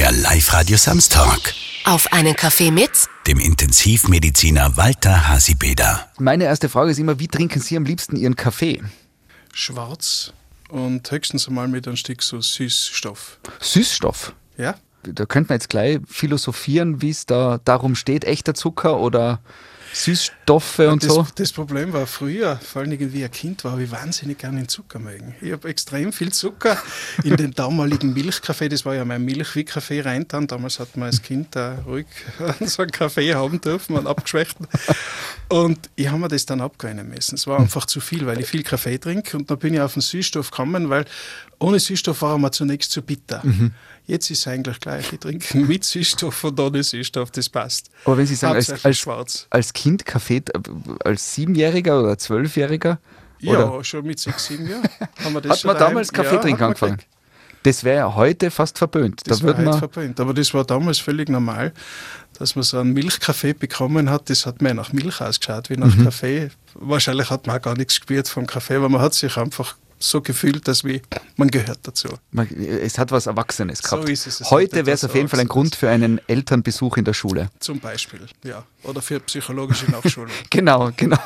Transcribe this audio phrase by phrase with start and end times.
[0.00, 1.52] Der Live-Radio Samstag.
[1.84, 2.90] Auf einen Kaffee mit
[3.26, 6.08] Dem Intensivmediziner Walter Hasibeder.
[6.18, 8.82] Meine erste Frage ist immer, wie trinken Sie am liebsten Ihren Kaffee?
[9.52, 10.32] schwarz
[10.70, 13.40] und höchstens einmal mit einem Stück so Süßstoff.
[13.60, 14.32] Süßstoff.
[14.56, 14.76] Ja?
[15.02, 19.40] Da könnte man jetzt gleich philosophieren, wie es da darum steht, echter Zucker oder
[19.92, 21.26] Süßstoffe und das, so.
[21.34, 24.68] das Problem war früher, vor allem wie ein Kind war, habe ich wahnsinnig gerne den
[24.68, 25.34] Zucker mögen.
[25.40, 26.78] Ich habe extrem viel Zucker
[27.24, 30.46] in den damaligen Milchkaffee, das war ja mein Milch wie Kaffee reintan.
[30.46, 32.06] Damals hat man als Kind da ruhig
[32.60, 34.66] so einen Kaffee haben dürfen, einen abgeschwächten.
[35.48, 37.34] Und ich habe mir das dann abgewöhnen müssen.
[37.34, 39.94] Es war einfach zu viel, weil ich viel Kaffee trinke und dann bin ich auf
[39.94, 41.04] den Süßstoff gekommen, weil
[41.58, 43.42] ohne Süßstoff war er mir zunächst zu bitter.
[44.10, 45.12] Jetzt ist es eigentlich gleich.
[45.12, 47.90] Ich trinke mit Süßstoff und ohne Süßstoff, das passt.
[48.04, 50.58] Aber wenn Sie sagen, als, als, als Kind Kaffee, äh,
[51.04, 52.98] als Siebenjähriger oder Zwölfjähriger,
[53.40, 53.84] Ja, Oder?
[53.84, 54.82] schon mit sechs, sieben Jahren
[55.24, 56.98] haben wir das hat man daheim- damals Kaffee Ja, trinken angefangen.
[57.62, 59.20] Das wäre ja heute fast verböhnt.
[59.26, 60.18] Das da würde heute verpönt.
[60.18, 61.74] Aber das war damals völlig normal,
[62.38, 64.30] dass man so einen Milchkaffee bekommen hat.
[64.30, 66.04] Das hat mehr nach Milch ausgeschaut wie nach Mhm.
[66.04, 66.48] Kaffee.
[66.74, 70.20] Wahrscheinlich hat man auch gar nichts gespürt vom Kaffee, aber man hat sich einfach so
[70.22, 71.02] gefühlt, dass wie,
[71.36, 72.08] man gehört dazu.
[72.82, 74.08] es hat was Erwachsenes So gehabt.
[74.08, 74.40] ist es.
[74.40, 75.48] Es heute wäre es auf jeden Fall ein.
[75.48, 77.50] Grund für einen Elternbesuch in der Schule.
[77.60, 78.64] Zum Beispiel, ja.
[78.82, 80.30] Oder für psychologische Nachschulung.
[80.50, 81.18] Genau, genau.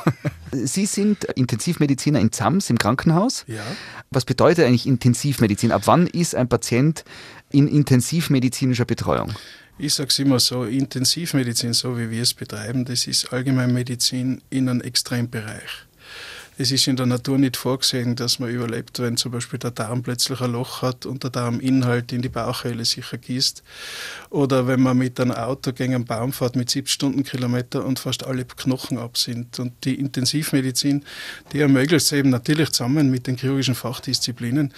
[0.53, 3.45] Sie sind Intensivmediziner in Zams im Krankenhaus.
[3.47, 3.63] ja.
[4.11, 5.73] Was bedeutet eigentlich Intensivmedizin?
[5.73, 7.05] Ab wann ist ein Patient
[7.51, 9.33] in intensivmedizinischer Betreuung?
[9.79, 14.69] Ich sage es immer so, Intensivmedizin, so wie wir es betreiben, das ist Allgemeinmedizin in
[14.69, 15.87] einem Extrembereich.
[16.57, 20.05] Es ist in der Natur nicht vorgesehen, dass man überlebt, wenn zum Beispiel der Darm
[20.05, 23.65] plötzlich ein Loch hat und der Darminhalt in die Bauchhöhle sich ergießt.
[24.31, 28.25] Oder wenn man mit einem Auto gegen einen Baum fährt mit 70 Stundenkilometer und fast
[28.25, 29.59] alle Knochen ab sind.
[29.59, 31.05] Und die Intensivmedizin,
[31.53, 34.73] die ermöglicht es eben natürlich zusammen mit den chirurgischen Fachdisziplinen,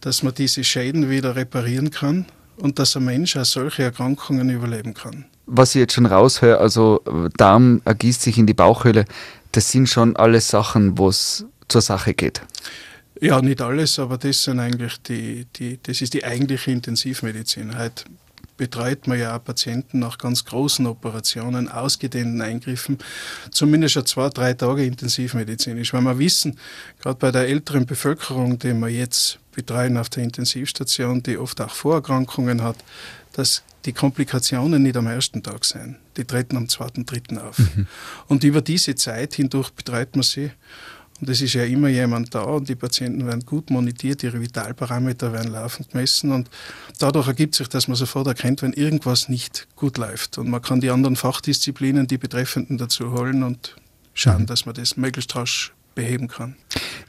[0.00, 4.94] dass man diese Schäden wieder reparieren kann und dass ein Mensch auch solche Erkrankungen überleben
[4.94, 5.24] kann.
[5.46, 9.04] Was ich jetzt schon raushöre, also äh, Darm ergießt sich in die Bauchhöhle,
[9.52, 12.42] das sind schon alles Sachen, wo es zur Sache geht.
[13.20, 17.78] Ja, nicht alles, aber das sind eigentlich die, die das ist die eigentliche Intensivmedizin.
[17.78, 18.04] Heute
[18.56, 22.98] betreut man ja auch Patienten nach ganz großen Operationen, ausgedehnten Eingriffen,
[23.50, 25.92] zumindest schon zwei, drei Tage intensivmedizinisch.
[25.92, 26.58] Weil wir wissen,
[27.00, 31.70] gerade bei der älteren Bevölkerung, die wir jetzt betreuen auf der Intensivstation, die oft auch
[31.70, 32.76] Vorerkrankungen hat,
[33.32, 35.96] dass die Komplikationen nicht am ersten Tag sein.
[36.16, 37.56] Die treten am zweiten, dritten auf.
[38.28, 40.50] Und über diese Zeit hindurch betreut man sie.
[41.20, 45.32] Und es ist ja immer jemand da und die Patienten werden gut monitiert, ihre Vitalparameter
[45.32, 46.50] werden laufend gemessen und
[46.98, 50.36] dadurch ergibt sich, dass man sofort erkennt, wenn irgendwas nicht gut läuft.
[50.36, 53.76] Und man kann die anderen Fachdisziplinen, die Betreffenden dazu holen und
[54.12, 56.56] schauen, dass man das möglichst rasch beheben kann.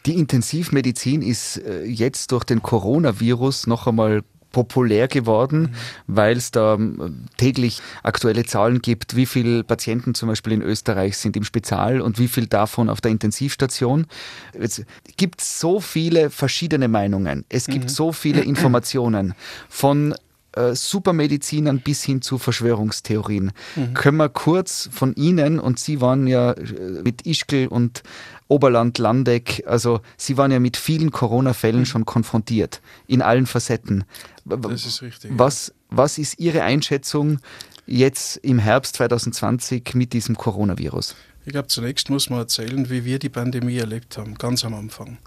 [0.05, 4.23] Die Intensivmedizin ist äh, jetzt durch den Coronavirus noch einmal
[4.57, 5.75] populär geworden,
[6.07, 11.15] weil es da ähm, täglich aktuelle Zahlen gibt, wie viele Patienten zum Beispiel in Österreich
[11.19, 14.07] sind im Spital und wie viel davon auf der Intensivstation.
[14.53, 14.83] Es
[15.15, 19.35] gibt so viele verschiedene Meinungen, es gibt so viele Informationen
[19.69, 20.15] von
[20.53, 23.51] äh, Supermedizinern bis hin zu Verschwörungstheorien.
[23.93, 26.63] Können wir kurz von Ihnen, und Sie waren ja äh,
[27.03, 28.01] mit Ischgl und
[28.47, 34.05] Oberland, Landeck, also Sie waren ja mit vielen Corona-Fällen schon konfrontiert, in allen Facetten.
[34.45, 35.31] Das ist richtig.
[35.33, 37.39] Was, was ist Ihre Einschätzung
[37.85, 41.15] jetzt im Herbst 2020 mit diesem Coronavirus?
[41.45, 45.17] Ich glaube, zunächst muss man erzählen, wie wir die Pandemie erlebt haben, ganz am Anfang.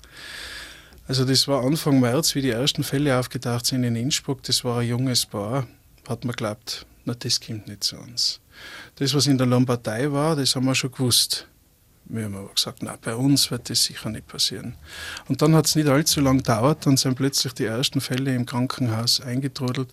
[1.08, 4.42] Also das war Anfang März, wie die ersten Fälle aufgetaucht sind in Innsbruck.
[4.44, 5.66] Das war ein junges Paar.
[6.08, 8.40] Hat man geglaubt, na das kommt nicht zu uns.
[8.96, 11.48] Das, was in der Lombardei war, das haben wir schon gewusst.
[12.12, 14.74] Wir haben aber gesagt, na, bei uns wird das sicher nicht passieren.
[15.28, 18.46] Und dann hat es nicht allzu lang gedauert, dann sind plötzlich die ersten Fälle im
[18.46, 19.92] Krankenhaus eingetrudelt.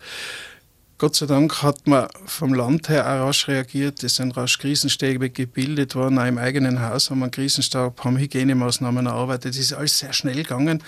[0.99, 4.03] Gott sei Dank hat man vom Land her auch rasch reagiert.
[4.03, 6.17] Es sind rasch Krisenstäbe gebildet worden.
[6.17, 9.53] Auch im eigenen Haus haben wir einen Krisenstab, haben Hygienemaßnahmen erarbeitet.
[9.53, 10.81] Es ist alles sehr schnell gegangen.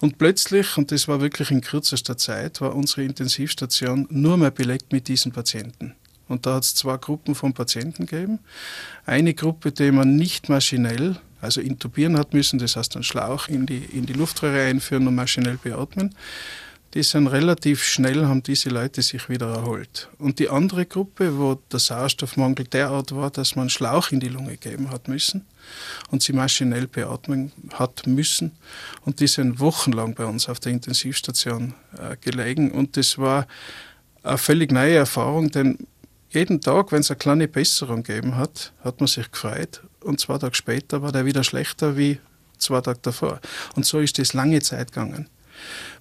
[0.00, 4.90] Und plötzlich, und das war wirklich in kürzester Zeit, war unsere Intensivstation nur mehr belegt
[4.90, 5.96] mit diesen Patienten.
[6.32, 8.40] Und da hat es zwei Gruppen von Patienten gegeben.
[9.06, 13.66] Eine Gruppe, die man nicht maschinell, also intubieren hat müssen, das heißt einen Schlauch in
[13.66, 16.14] die, in die Luftröhre einführen und maschinell beatmen
[16.94, 20.08] die sind relativ schnell, haben diese Leute sich wieder erholt.
[20.18, 24.28] Und die andere Gruppe, wo der Sauerstoffmangel derart war, dass man einen Schlauch in die
[24.28, 25.46] Lunge geben hat müssen
[26.10, 28.52] und sie maschinell beatmen hat müssen.
[29.06, 32.70] Und die sind wochenlang bei uns auf der Intensivstation äh, gelegen.
[32.70, 33.46] Und das war
[34.22, 35.78] eine völlig neue Erfahrung, denn
[36.34, 39.82] jeden Tag, wenn es eine kleine Besserung gegeben hat, hat man sich gefreut.
[40.00, 42.18] Und zwei Tage später war der wieder schlechter wie
[42.58, 43.40] zwei Tage davor.
[43.76, 45.28] Und so ist das lange Zeit gegangen.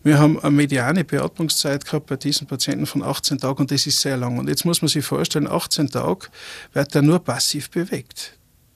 [0.03, 4.01] Wir haben eine mediane Beatmungszeit gehabt bei diesen Patienten von 18 Tagen und das ist
[4.01, 4.39] sehr lang.
[4.39, 6.27] Und jetzt muss man sich vorstellen, 18 Tage
[6.73, 8.33] wird er nur passiv bewegt.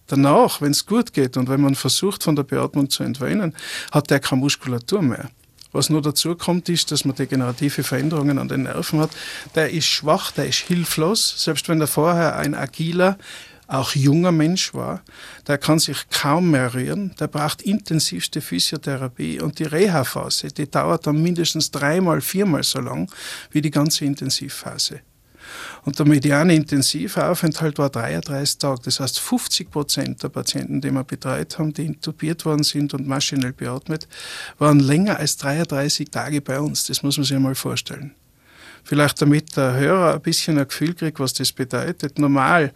[0.08, 3.56] Danach, wenn es gut geht und wenn man versucht, von der Beatmung zu entwöhnen,
[3.92, 5.30] hat er keine Muskulatur mehr.
[5.76, 9.10] Was nur dazu kommt, ist, dass man degenerative Veränderungen an den Nerven hat.
[9.56, 11.36] Der ist schwach, der ist hilflos.
[11.44, 13.18] Selbst wenn er vorher ein agiler,
[13.68, 15.02] auch junger Mensch war,
[15.48, 21.08] der kann sich kaum mehr rühren, der braucht intensivste Physiotherapie und die Reha-Phase, die dauert
[21.08, 23.12] dann mindestens dreimal, viermal so lang
[23.52, 25.02] wie die ganze Intensivphase.
[25.84, 28.82] Und der mediane Intensivaufenthalt war 33 Tage.
[28.86, 33.08] Das heißt, 50 Prozent der Patienten, die wir betreut haben, die intubiert worden sind und
[33.08, 34.08] maschinell beatmet,
[34.58, 36.86] waren länger als 33 Tage bei uns.
[36.88, 38.16] Das muss man sich einmal vorstellen.
[38.88, 42.20] Vielleicht damit der Hörer ein bisschen ein Gefühl kriegt, was das bedeutet.
[42.20, 42.72] Normal,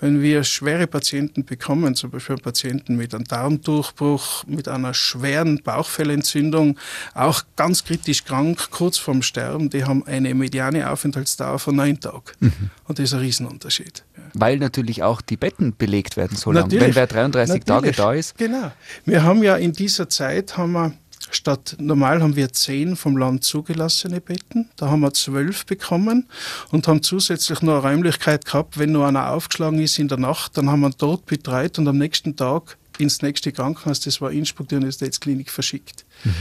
[0.00, 6.78] wenn wir schwere Patienten bekommen, zum Beispiel Patienten mit einem Darmdurchbruch, mit einer schweren Bauchfellentzündung,
[7.14, 12.22] auch ganz kritisch krank, kurz vorm Sterben, die haben eine mediane Aufenthaltsdauer von neun Tagen.
[12.38, 12.52] Mhm.
[12.84, 14.04] Und das ist ein Riesenunterschied.
[14.34, 16.70] Weil natürlich auch die Betten belegt werden sollen.
[16.70, 17.66] Wenn wer 33 natürlich.
[17.66, 18.38] Tage da ist.
[18.38, 18.70] Genau.
[19.04, 20.92] Wir haben ja in dieser Zeit haben wir
[21.30, 24.68] Statt normal haben wir zehn vom Land zugelassene Betten.
[24.76, 26.26] Da haben wir zwölf bekommen
[26.70, 30.56] und haben zusätzlich noch eine Räumlichkeit gehabt, wenn nur einer aufgeschlagen ist in der Nacht,
[30.56, 34.68] dann haben wir dort betreut und am nächsten Tag ins nächste Krankenhaus, das war Innsbruck,
[34.68, 36.04] die Universitätsklinik, verschickt.
[36.24, 36.34] Mhm.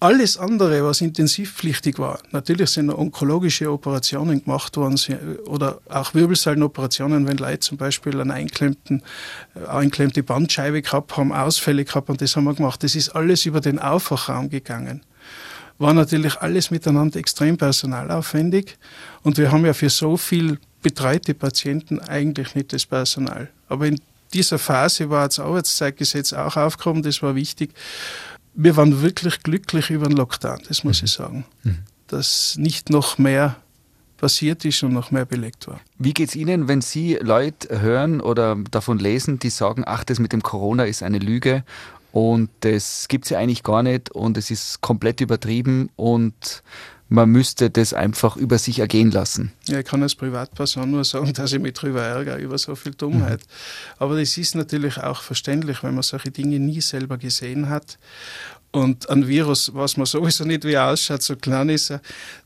[0.00, 4.96] Alles andere, was intensivpflichtig war, natürlich sind onkologische Operationen gemacht worden
[5.46, 12.10] oder auch Wirbelsäulenoperationen, wenn Leute zum Beispiel eine äh, einklemmte Bandscheibe gehabt haben, Ausfälle gehabt
[12.10, 12.84] und das haben wir gemacht.
[12.84, 15.02] Das ist alles über den Aufwachraum gegangen.
[15.78, 18.78] War natürlich alles miteinander extrem personalaufwendig
[19.24, 23.48] und wir haben ja für so viel betreute Patienten eigentlich nicht das Personal.
[23.68, 24.00] Aber in
[24.32, 27.72] dieser Phase war das Arbeitszeitgesetz auch aufgekommen, das war wichtig
[28.58, 31.04] wir waren wirklich glücklich über den Lockdown, das muss mhm.
[31.04, 31.44] ich sagen.
[31.62, 31.78] Mhm.
[32.08, 33.56] Dass nicht noch mehr
[34.16, 35.80] passiert ist und noch mehr belegt war.
[35.96, 40.18] Wie geht es Ihnen, wenn Sie Leute hören oder davon lesen, die sagen, ach, das
[40.18, 41.62] mit dem Corona ist eine Lüge
[42.10, 46.64] und das gibt es ja eigentlich gar nicht und es ist komplett übertrieben und
[47.08, 49.52] man müsste das einfach über sich ergehen lassen.
[49.66, 52.92] Ja, ich kann als Privatperson nur sagen, dass ich mich darüber ärgere, über so viel
[52.92, 53.40] Dummheit.
[53.40, 53.94] Mhm.
[53.98, 57.98] Aber das ist natürlich auch verständlich, wenn man solche Dinge nie selber gesehen hat
[58.70, 61.94] und ein Virus, was man sowieso nicht wie er ausschaut, so klein ist,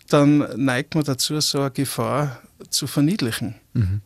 [0.09, 3.57] dann neigt man dazu, so eine Gefahr zu verniedlichen.
[3.73, 4.01] Mhm.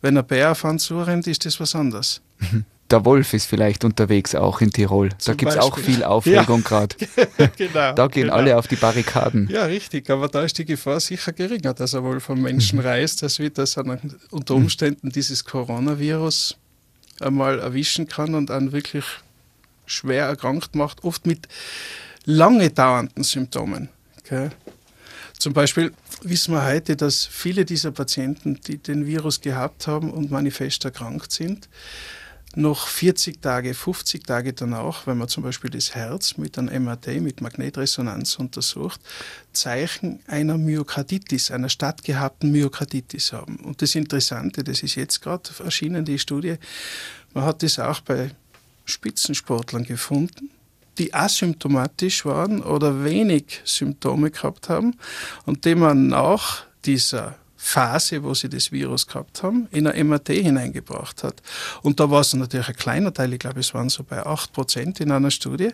[0.00, 2.22] Wenn ein Bär auf einen zurennt, ist das was anderes.
[2.38, 5.10] Mhm der Wolf ist vielleicht unterwegs auch in Tirol.
[5.24, 6.86] da gibt es auch viel Aufregung ja.
[6.86, 6.96] gerade.
[7.56, 7.92] genau.
[7.92, 8.34] Da gehen genau.
[8.34, 9.48] alle auf die Barrikaden.
[9.50, 10.10] Ja, richtig.
[10.10, 12.86] Aber da ist die Gefahr sicher geringer, dass er wohl vom Menschen mhm.
[12.86, 13.76] reist, dass wir das
[14.30, 16.56] unter Umständen dieses Coronavirus
[17.20, 19.04] einmal erwischen kann und einen wirklich
[19.86, 21.48] schwer erkrankt macht, oft mit
[22.24, 23.88] lange dauernden Symptomen.
[24.20, 24.50] Okay.
[25.38, 30.30] Zum Beispiel wissen wir heute, dass viele dieser Patienten, die den Virus gehabt haben und
[30.30, 31.68] manifest erkrankt sind,
[32.56, 37.20] noch 40 Tage, 50 Tage danach, wenn man zum Beispiel das Herz mit einem MRT,
[37.20, 39.00] mit Magnetresonanz untersucht,
[39.52, 43.56] Zeichen einer Myokarditis, einer stattgehabten Myokarditis haben.
[43.58, 46.56] Und das Interessante, das ist jetzt gerade erschienen, die Studie,
[47.34, 48.32] man hat das auch bei
[48.84, 50.50] Spitzensportlern gefunden,
[50.98, 54.96] die asymptomatisch waren oder wenig Symptome gehabt haben
[55.46, 60.28] und die man nach dieser Phase, wo sie das Virus gehabt haben, in ein MRT
[60.28, 61.42] hineingebracht hat.
[61.82, 64.52] Und da war es natürlich ein kleiner Teil, ich glaube, es waren so bei 8
[64.54, 65.68] Prozent in einer Studie,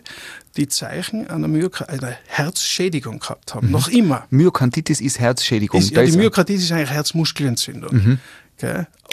[0.57, 3.67] die Zeichen einer, Myok einer Herzschädigung gehabt haben.
[3.67, 3.73] Mhm.
[3.73, 4.27] Noch immer.
[4.29, 5.79] Myokarditis ist Herzschädigung.
[5.79, 7.95] Ist, ja, die Myokarditis ist eigentlich Herzmuskelentzündung.
[7.95, 8.19] Mhm.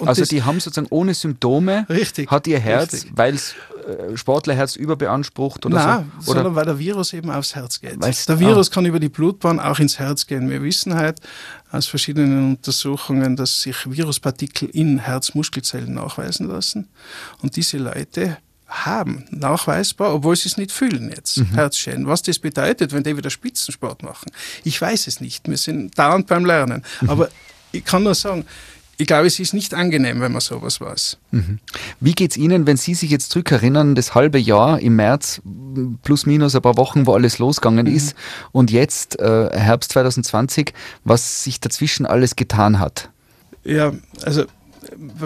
[0.05, 3.55] Also die haben sozusagen ohne Symptome, richtig, hat ihr Herz, weil es
[3.87, 6.31] äh, Sportlerherz überbeansprucht oder Nein, so?
[6.31, 6.41] Oder?
[6.41, 8.01] sondern weil der Virus eben aufs Herz geht.
[8.01, 8.75] Weil's, der Virus ah.
[8.75, 10.49] kann über die Blutbahn auch ins Herz gehen.
[10.51, 11.21] Wir wissen halt
[11.71, 16.89] aus verschiedenen Untersuchungen, dass sich Viruspartikel in Herzmuskelzellen nachweisen lassen.
[17.43, 21.55] Und diese Leute haben nachweisbar, obwohl sie es nicht fühlen jetzt, mhm.
[21.55, 22.07] Herzschäden.
[22.07, 24.31] Was das bedeutet, wenn die wieder Spitzensport machen,
[24.65, 25.49] ich weiß es nicht.
[25.49, 26.83] Wir sind dauernd beim Lernen.
[27.01, 27.11] Mhm.
[27.11, 27.29] Aber
[27.73, 28.47] ich kann nur sagen,
[28.97, 31.19] ich glaube, es ist nicht angenehm, wenn man sowas weiß.
[31.31, 31.59] Mhm.
[32.01, 35.41] Wie geht es Ihnen, wenn Sie sich jetzt zurückerinnern, das halbe Jahr im März,
[36.03, 37.95] plus minus ein paar Wochen, wo alles losgegangen mhm.
[37.95, 38.15] ist,
[38.53, 40.73] und jetzt äh, Herbst 2020,
[41.05, 43.11] was sich dazwischen alles getan hat?
[43.65, 44.45] Ja, also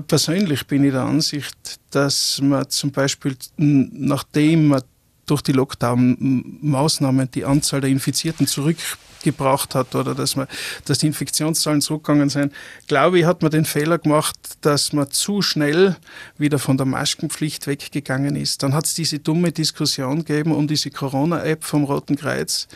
[0.07, 4.83] persönlich bin ich der Ansicht, dass man zum Beispiel, nachdem man
[5.27, 8.77] durch die Lockdown-Maßnahmen die Anzahl der Infizierten zurück
[9.23, 10.47] gebracht hat oder dass, man,
[10.85, 12.53] dass die Infektionszahlen zurückgegangen sind,
[12.87, 15.97] glaube ich, hat man den Fehler gemacht, dass man zu schnell
[16.37, 18.63] wieder von der Maskenpflicht weggegangen ist.
[18.63, 22.69] Dann hat es diese dumme Diskussion gegeben um diese Corona-App vom Roten Kreuz,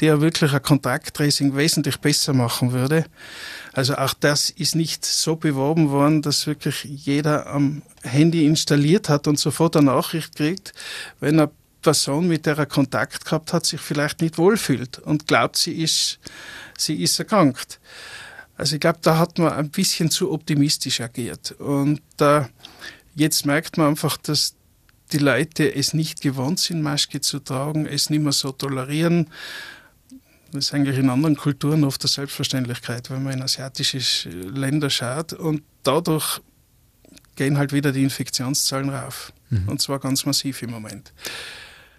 [0.00, 3.04] die ja wirklich ein Kontakttracing wesentlich besser machen würde.
[3.72, 9.28] Also auch das ist nicht so beworben worden, dass wirklich jeder am Handy installiert hat
[9.28, 10.72] und sofort eine Nachricht kriegt,
[11.20, 11.50] wenn eine
[11.86, 16.18] Person, mit der er Kontakt gehabt hat, sich vielleicht nicht wohlfühlt und glaubt, sie ist,
[16.76, 17.78] sie ist erkrankt.
[18.56, 21.52] Also ich glaube, da hat man ein bisschen zu optimistisch agiert.
[21.52, 22.42] Und äh,
[23.14, 24.56] jetzt merkt man einfach, dass
[25.12, 29.30] die Leute es nicht gewohnt sind, Maske zu tragen, es nicht mehr so tolerieren.
[30.50, 35.34] Das ist eigentlich in anderen Kulturen oft eine Selbstverständlichkeit, wenn man in asiatische Länder schaut.
[35.34, 36.40] Und dadurch
[37.36, 39.32] gehen halt wieder die Infektionszahlen rauf.
[39.50, 39.68] Mhm.
[39.68, 41.12] Und zwar ganz massiv im Moment.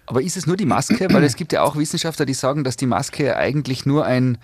[0.08, 1.06] Aber ist es nur die Maske?
[1.12, 4.38] Weil es gibt ja auch Wissenschaftler, die sagen, dass die Maske eigentlich nur ein,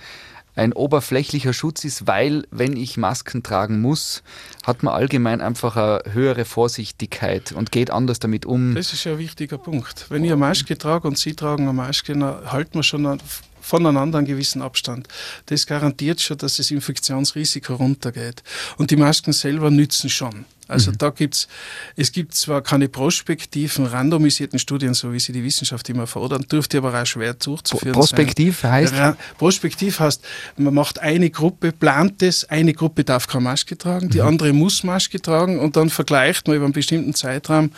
[0.56, 4.22] ein oberflächlicher Schutz ist, weil wenn ich Masken tragen muss,
[4.62, 8.74] hat man allgemein einfach eine höhere Vorsichtigkeit und geht anders damit um.
[8.74, 10.04] Das ist ja ein wichtiger Punkt.
[10.10, 13.18] Wenn ich eine Maske trage und Sie tragen eine Maske, dann halten wir schon
[13.62, 15.08] voneinander einen gewissen Abstand.
[15.46, 18.42] Das garantiert schon, dass das Infektionsrisiko runtergeht.
[18.76, 20.44] Und die Masken selber nützen schon.
[20.66, 20.98] Also mhm.
[20.98, 21.46] da gibt's,
[21.94, 26.78] es gibt zwar keine prospektiven, randomisierten Studien, so wie sie die Wissenschaft immer fordern, dürfte
[26.78, 28.72] aber auch schwer durchzuführen Prospektiv sein.
[28.72, 28.94] heißt?
[28.94, 30.24] Ja, prospektiv heißt,
[30.56, 34.28] man macht eine Gruppe, plant es, eine Gruppe darf keine Maske tragen, die mhm.
[34.28, 37.70] andere muss Maske tragen und dann vergleicht man über einen bestimmten Zeitraum,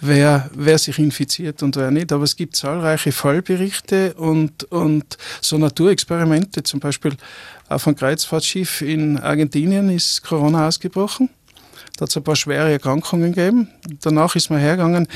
[0.00, 2.12] wer, wer sich infiziert und wer nicht.
[2.12, 7.16] Aber es gibt zahlreiche Fallberichte und, und so Naturexperimente, zum Beispiel
[7.68, 11.30] auf einem Kreuzfahrtschiff in Argentinien ist Corona ausgebrochen.
[11.96, 13.68] Da hat es ein paar schwere Erkrankungen gegeben.
[14.02, 15.08] Danach ist man hergegangen.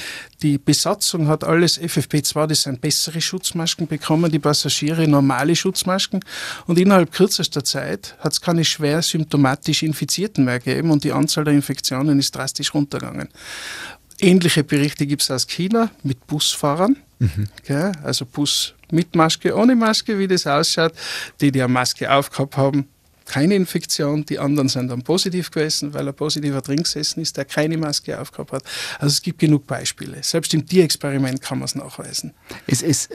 [0.42, 6.20] Die Besatzung hat alles FFP2, das sind bessere Schutzmasken bekommen, die Passagiere normale Schutzmasken.
[6.66, 11.44] Und innerhalb kürzester Zeit hat es keine schwer symptomatisch Infizierten mehr gegeben und die Anzahl
[11.44, 13.28] der Infektionen ist drastisch runtergegangen.
[14.18, 16.96] Ähnliche Berichte gibt es aus China mit Busfahrern.
[17.18, 17.48] Mhm.
[17.60, 20.92] Okay, also Bus mit Maske, ohne Maske, wie das ausschaut.
[21.40, 22.88] Die, die eine Maske aufgehabt haben,
[23.30, 27.44] keine Infektion, die anderen sind dann positiv gewesen, weil er positiver drin gesessen ist, der
[27.44, 28.64] keine Maske aufgehabt hat.
[28.98, 30.18] Also es gibt genug Beispiele.
[30.22, 32.32] Selbst im Tierexperiment kann man es nachweisen.
[32.66, 33.10] Es ist,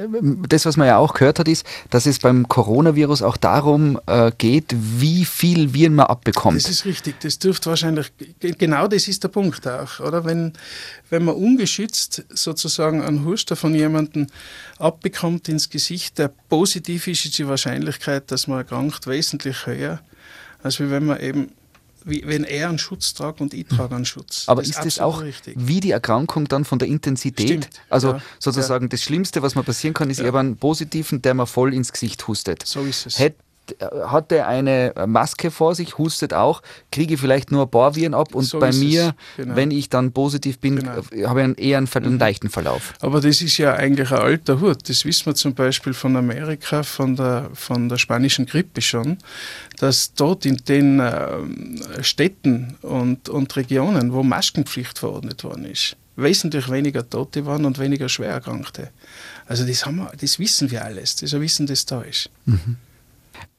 [0.47, 4.31] das, was man ja auch gehört hat, ist, dass es beim Coronavirus auch darum äh,
[4.37, 6.63] geht, wie viel Viren man abbekommt.
[6.63, 7.19] Das ist richtig.
[7.19, 10.23] Das dürfte wahrscheinlich, genau das ist der Punkt auch, oder?
[10.23, 10.53] Wenn,
[11.15, 14.27] wenn man ungeschützt sozusagen einen Huster von jemandem
[14.77, 20.01] abbekommt ins Gesicht, der positiv ist, ist die Wahrscheinlichkeit, dass man erkrankt, wesentlich höher
[20.65, 21.51] als wenn man eben
[22.05, 24.43] wie, wenn er einen Schutz tragt und ich trage einen Schutz.
[24.47, 25.55] Aber das ist, ist das auch richtig.
[25.57, 27.47] wie die Erkrankung dann von der Intensität?
[27.47, 28.89] Stimmt, also ja, sozusagen ja.
[28.89, 30.25] das Schlimmste, was man passieren kann, ist, ja.
[30.27, 32.63] habe einen positiven, der mir voll ins Gesicht hustet.
[32.65, 33.19] So ist es.
[33.19, 33.37] Hätte
[34.05, 38.35] hat er eine Maske vor sich, hustet auch, kriege vielleicht nur ein paar Viren ab
[38.35, 39.55] und so bei mir, genau.
[39.55, 41.01] wenn ich dann positiv bin, genau.
[41.11, 42.19] Äh, habe ich eher einen, einen mhm.
[42.19, 42.93] leichten Verlauf.
[43.01, 44.89] Aber das ist ja eigentlich ein alter Hut.
[44.89, 49.17] Das wissen wir zum Beispiel von Amerika, von der, von der spanischen Grippe schon,
[49.79, 51.23] dass dort in den äh,
[52.01, 58.09] Städten und, und Regionen, wo Maskenpflicht verordnet worden ist, wesentlich weniger Tote waren und weniger
[58.09, 58.89] Schwererkrankte.
[59.45, 62.29] Also das, haben wir, das wissen wir alles, das Wissen, das da ist.
[62.45, 62.77] Mhm.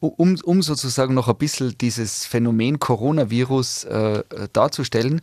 [0.00, 5.20] Um, um sozusagen noch ein bisschen dieses Phänomen Coronavirus äh, darzustellen,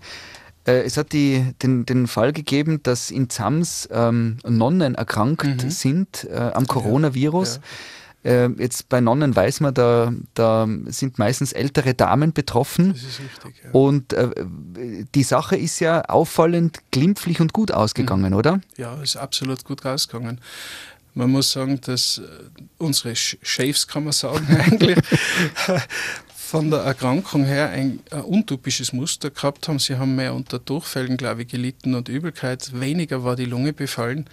[0.65, 5.69] äh, es hat die, den, den Fall gegeben, dass in Zams ähm, Nonnen erkrankt mhm.
[5.69, 7.55] sind äh, am Coronavirus.
[7.55, 7.67] Ja, ja.
[8.45, 12.93] Äh, jetzt bei Nonnen weiß man, da, da sind meistens ältere Damen betroffen.
[12.93, 13.63] Das ist richtig.
[13.65, 13.72] Ja.
[13.72, 14.29] Und äh,
[15.13, 18.38] die Sache ist ja auffallend glimpflich und gut ausgegangen, mhm.
[18.38, 18.62] oder?
[18.77, 20.39] Ja, ist absolut gut ausgegangen.
[21.13, 22.22] Man muss sagen, dass äh,
[22.77, 24.98] unsere Chefs, kann man sagen, eigentlich
[26.53, 29.79] von der Erkrankung her ein, ein, untypisches Muster gehabt haben.
[29.79, 32.79] Sie haben mehr unter Durchfällen, glaube ich, gelitten und Übelkeit.
[32.79, 34.29] Weniger war die Lunge befallen.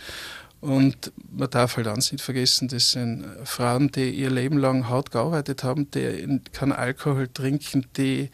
[0.60, 5.10] Und man darf halt eins nicht vergessen, das sind Frauen, die ihr Leben lang hart
[5.10, 8.30] gearbeitet haben, die keinen Alkohol trinken, die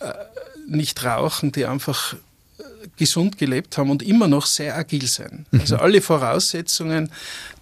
[0.00, 0.12] äh,
[0.68, 2.16] nicht rauchen, die einfach
[2.96, 5.52] gesund gelebt haben und immer noch sehr agil sind.
[5.52, 5.60] Mhm.
[5.60, 7.10] Also alle Voraussetzungen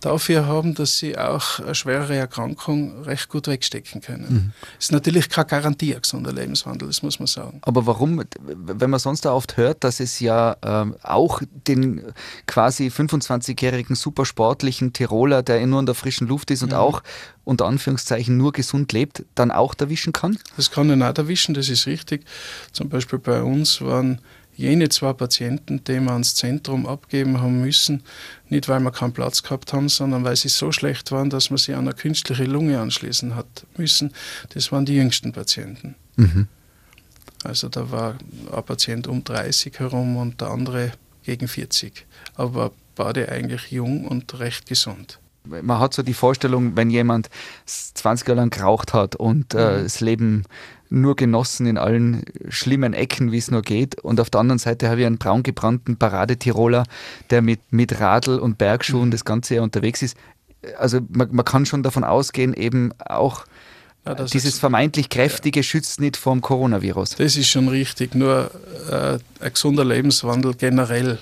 [0.00, 4.26] dafür haben, dass sie auch eine schwere Erkrankung recht gut wegstecken können.
[4.28, 4.52] Mhm.
[4.78, 7.58] Ist natürlich keine Garantie, ein gesunder Lebenswandel, das muss man sagen.
[7.62, 12.02] Aber warum, wenn man sonst oft hört, dass es ja ähm, auch den
[12.46, 16.78] quasi 25-jährigen supersportlichen Tiroler, der nur in der frischen Luft ist und mhm.
[16.78, 17.02] auch
[17.44, 20.38] unter Anführungszeichen nur gesund lebt, dann auch erwischen kann?
[20.56, 22.24] Das kann ihn auch erwischen, das ist richtig.
[22.72, 24.20] Zum Beispiel bei uns waren
[24.56, 28.02] jene zwei Patienten, die wir ans Zentrum abgeben haben müssen,
[28.48, 31.58] nicht weil wir keinen Platz gehabt haben, sondern weil sie so schlecht waren, dass man
[31.58, 34.12] sie an eine künstliche Lunge anschließen hat müssen,
[34.50, 35.94] das waren die jüngsten Patienten.
[36.16, 36.48] Mhm.
[37.42, 38.16] Also da war
[38.52, 40.92] ein Patient um 30 herum und der andere
[41.24, 42.06] gegen 40.
[42.36, 47.28] Aber beide eigentlich jung und recht gesund man hat so die Vorstellung, wenn jemand
[47.66, 49.82] 20 Jahre lang geraucht hat und äh, mhm.
[49.84, 50.44] das Leben
[50.94, 54.00] nur genossen in allen schlimmen Ecken, wie es nur geht.
[54.00, 56.84] Und auf der anderen Seite habe ich einen braungebrannten Paradetiroler,
[57.30, 59.10] der mit, mit Radl und Bergschuhen mhm.
[59.10, 60.16] das ganze Jahr unterwegs ist.
[60.78, 63.44] Also man, man kann schon davon ausgehen, eben auch
[64.06, 65.64] ja, dieses vermeintlich kräftige ja.
[65.64, 67.16] schützt nicht vom Coronavirus.
[67.16, 68.14] Das ist schon richtig.
[68.14, 68.50] Nur
[68.90, 71.18] äh, ein gesunder Lebenswandel generell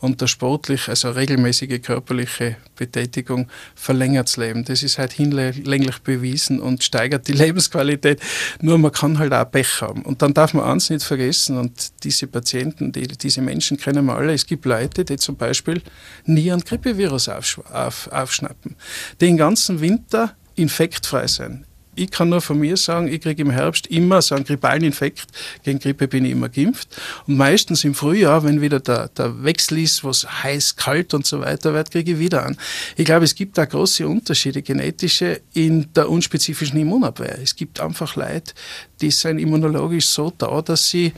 [0.00, 4.64] und der sportliche, also regelmäßige körperliche Betätigung verlängert das Leben.
[4.64, 8.20] Das ist halt hinlänglich bewiesen und steigert die Lebensqualität.
[8.60, 10.02] Nur man kann halt auch Pech haben.
[10.02, 14.16] Und dann darf man eins nicht vergessen, und diese Patienten, die, diese Menschen kennen wir
[14.16, 15.82] alle, es gibt Leute, die zum Beispiel
[16.24, 18.76] nie ein Grippevirus auf, auf, aufschnappen,
[19.20, 23.86] den ganzen Winter infektfrei sein ich kann nur von mir sagen, ich kriege im Herbst
[23.86, 25.26] immer so einen grippalen Infekt.
[25.64, 26.88] Gegen Grippe bin ich immer geimpft.
[27.26, 31.26] Und meistens im Frühjahr, wenn wieder der, der Wechsel ist, wo es heiß, kalt und
[31.26, 32.56] so weiter wird, kriege ich wieder an.
[32.96, 37.38] Ich glaube, es gibt da große Unterschiede, genetische, in der unspezifischen Immunabwehr.
[37.42, 38.52] Es gibt einfach Leute,
[39.00, 41.12] die sind immunologisch so da, dass sie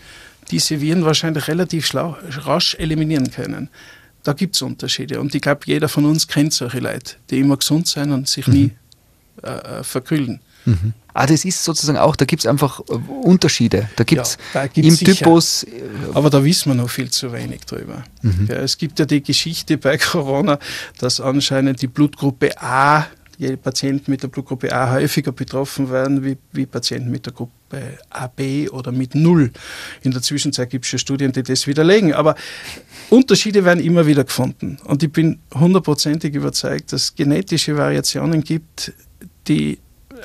[0.50, 3.68] diese Viren wahrscheinlich relativ rasch eliminieren können.
[4.22, 5.20] Da gibt es Unterschiede.
[5.20, 8.46] Und ich glaube, jeder von uns kennt solche Leute, die immer gesund sind und sich
[8.46, 8.72] nie mhm.
[9.42, 10.40] äh, äh verkühlen.
[10.64, 10.92] Mhm.
[11.14, 13.88] Ah, das ist sozusagen auch, da gibt es einfach äh, Unterschiede.
[13.96, 15.14] Da gibt es ja, im sicher.
[15.14, 15.64] Typus.
[15.64, 15.68] Äh,
[16.14, 18.04] Aber da wissen wir noch viel zu wenig drüber.
[18.22, 18.46] Mhm.
[18.48, 20.60] Ja, es gibt ja die Geschichte bei Corona,
[20.98, 23.06] dass anscheinend die Blutgruppe A,
[23.38, 27.98] die Patienten mit der Blutgruppe A häufiger betroffen werden wie, wie Patienten mit der Gruppe
[28.10, 29.50] AB oder mit Null.
[30.02, 32.14] In der Zwischenzeit gibt es schon Studien, die das widerlegen.
[32.14, 32.36] Aber
[33.10, 34.78] Unterschiede werden immer wieder gefunden.
[34.84, 38.92] Und ich bin hundertprozentig überzeugt, dass es genetische Variationen gibt,
[39.48, 39.78] die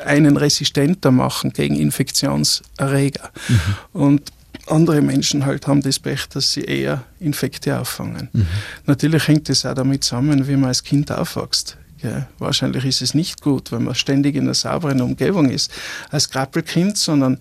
[0.05, 3.31] einen resistenter machen gegen Infektionserreger.
[3.47, 3.59] Mhm.
[3.93, 4.31] Und
[4.67, 8.29] andere Menschen halt haben das Pech, dass sie eher Infekte auffangen.
[8.31, 8.47] Mhm.
[8.85, 11.77] Natürlich hängt es auch damit zusammen, wie man als Kind aufwächst.
[12.01, 15.71] Ja, wahrscheinlich ist es nicht gut, wenn man ständig in einer sauberen Umgebung ist
[16.09, 17.37] als Krabbelkind, sondern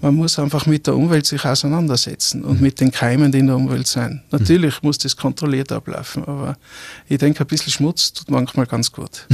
[0.00, 2.62] man muss einfach mit der Umwelt sich auseinandersetzen und mhm.
[2.62, 4.22] mit den Keimen, die in der Umwelt sind.
[4.30, 4.88] Natürlich mhm.
[4.88, 6.56] muss das kontrolliert ablaufen, aber
[7.06, 9.26] ich denke, ein bisschen Schmutz tut manchmal ganz gut.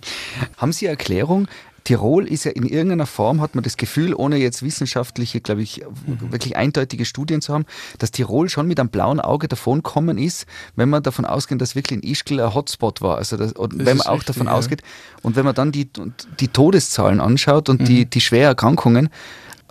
[0.56, 1.46] Haben Sie Erklärung,
[1.84, 5.82] Tirol ist ja in irgendeiner Form, hat man das Gefühl, ohne jetzt wissenschaftliche, glaube ich,
[6.06, 6.32] mhm.
[6.32, 7.64] wirklich eindeutige Studien zu haben,
[7.98, 12.02] dass Tirol schon mit einem blauen Auge davonkommen ist, wenn man davon ausgeht, dass wirklich
[12.02, 13.18] in Ischgl ein Hotspot war.
[13.18, 14.52] Also das, und das wenn man auch richtig, davon ja.
[14.52, 14.82] ausgeht,
[15.22, 15.88] und wenn man dann die,
[16.40, 17.84] die Todeszahlen anschaut und mhm.
[17.84, 19.08] die, die schweren Erkrankungen,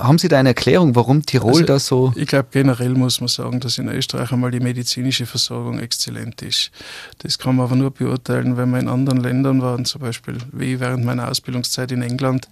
[0.03, 2.13] haben Sie da eine Erklärung, warum Tirol also, da so?
[2.15, 6.71] Ich glaube, generell muss man sagen, dass in Österreich einmal die medizinische Versorgung exzellent ist.
[7.19, 10.79] Das kann man aber nur beurteilen, wenn man in anderen Ländern war, zum Beispiel wie
[10.79, 12.47] während meiner Ausbildungszeit in England.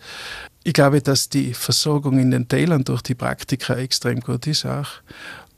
[0.63, 4.87] Ich glaube, dass die Versorgung in den Tälern durch die Praktika extrem gut ist auch.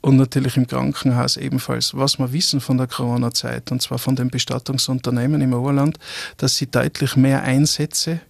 [0.00, 1.96] Und natürlich im Krankenhaus ebenfalls.
[1.96, 5.98] Was wir wissen von der Corona-Zeit, und zwar von den Bestattungsunternehmen im Oberland,
[6.38, 8.20] dass sie deutlich mehr Einsätze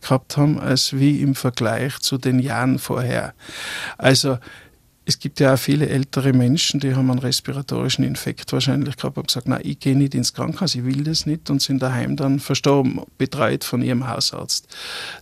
[0.00, 3.34] gehabt haben, als wie im Vergleich zu den Jahren vorher.
[3.96, 4.38] Also
[5.08, 9.28] es gibt ja auch viele ältere Menschen, die haben einen respiratorischen Infekt wahrscheinlich gehabt und
[9.28, 12.40] gesagt, nein, ich gehe nicht ins Krankenhaus, ich will das nicht und sind daheim dann
[12.40, 14.68] verstorben, betreut von ihrem Hausarzt.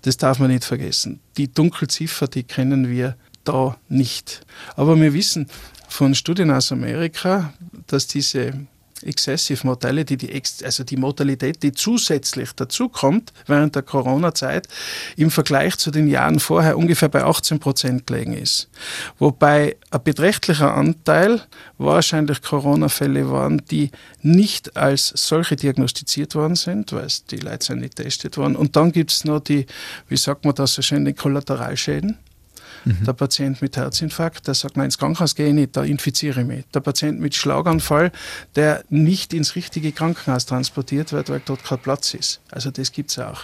[0.02, 1.20] Das darf man nicht vergessen.
[1.36, 4.44] Die Dunkelziffer, die kennen wir da nicht.
[4.74, 5.46] Aber wir wissen
[5.88, 7.52] von Studien aus Amerika,
[7.86, 8.66] dass diese
[9.02, 14.68] Excessive Mortality, die, also die Mortalität, die zusätzlich dazukommt während der Corona-Zeit,
[15.16, 18.68] im Vergleich zu den Jahren vorher ungefähr bei 18 Prozent gelegen ist.
[19.18, 21.42] Wobei ein beträchtlicher Anteil
[21.78, 23.90] wahrscheinlich Corona-Fälle waren, die
[24.22, 28.56] nicht als solche diagnostiziert worden sind, weil die Leute sind nicht getestet worden.
[28.56, 29.66] Und dann gibt es noch die,
[30.08, 32.18] wie sagt man das so schön, die Kollateralschäden.
[32.86, 33.04] Mhm.
[33.04, 36.46] Der Patient mit Herzinfarkt, der sagt, nein, ins Krankenhaus gehe ich nicht, da infiziere ich
[36.46, 36.64] mich.
[36.72, 38.12] Der Patient mit Schlaganfall,
[38.54, 42.40] der nicht ins richtige Krankenhaus transportiert wird, weil dort kein Platz ist.
[42.50, 43.42] Also das gibt es auch.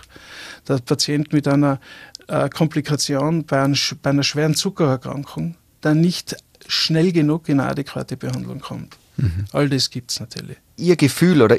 [0.68, 1.81] Der Patient mit einer
[2.28, 6.37] äh, Komplikation bei, ein, bei einer schweren Zuckererkrankung, der nicht
[6.68, 8.96] schnell genug in eine adäquate Behandlung kommt.
[9.16, 9.46] Mhm.
[9.52, 10.57] All das gibt es natürlich.
[10.83, 11.57] Ihr Gefühl oder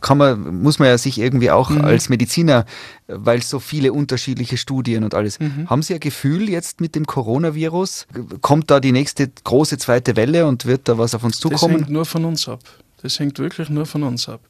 [0.00, 1.80] kann man, muss man ja sich irgendwie auch mhm.
[1.80, 2.66] als Mediziner,
[3.06, 5.68] weil es so viele unterschiedliche Studien und alles, mhm.
[5.68, 8.06] haben Sie ein Gefühl jetzt mit dem Coronavirus?
[8.40, 11.72] Kommt da die nächste große zweite Welle und wird da was auf uns zukommen?
[11.72, 12.60] Das hängt nur von uns ab.
[13.02, 14.40] Das hängt wirklich nur von uns ab.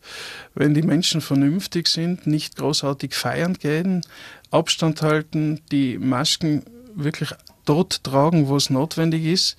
[0.54, 4.02] Wenn die Menschen vernünftig sind, nicht großartig feiern gehen,
[4.50, 6.62] Abstand halten, die Masken
[6.94, 7.30] wirklich
[7.64, 9.56] dort tragen, wo es notwendig ist,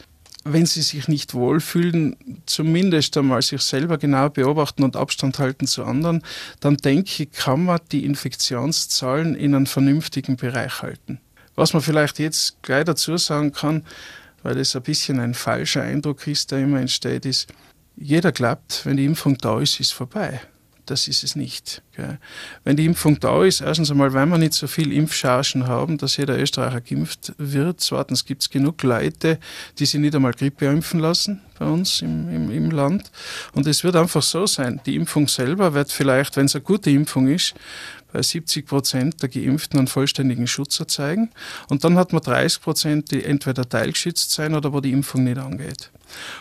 [0.53, 5.83] wenn sie sich nicht wohlfühlen, zumindest einmal sich selber genau beobachten und Abstand halten zu
[5.83, 6.23] anderen,
[6.59, 11.19] dann denke ich, kann man die Infektionszahlen in einem vernünftigen Bereich halten.
[11.55, 13.83] Was man vielleicht jetzt gleich dazu sagen kann,
[14.43, 17.47] weil es ein bisschen ein falscher Eindruck ist, der immer entsteht, ist,
[17.95, 20.41] jeder glaubt, wenn die Impfung da ist, ist vorbei
[20.89, 21.81] das ist es nicht.
[21.95, 22.17] Gell.
[22.63, 26.17] Wenn die Impfung da ist, erstens einmal, weil wir nicht so viel Impfchargen haben, dass
[26.17, 27.81] jeder Österreicher geimpft wird.
[27.81, 29.39] Zweitens gibt es genug Leute,
[29.77, 33.11] die sich nicht einmal Grippe impfen lassen bei uns im, im, im Land.
[33.53, 36.89] Und es wird einfach so sein, die Impfung selber wird vielleicht, wenn es eine gute
[36.89, 37.53] Impfung ist,
[38.11, 41.29] bei 70 Prozent der Geimpften einen vollständigen Schutz erzeugen.
[41.69, 45.37] Und dann hat man 30 Prozent, die entweder teilgeschützt sein oder wo die Impfung nicht
[45.37, 45.91] angeht.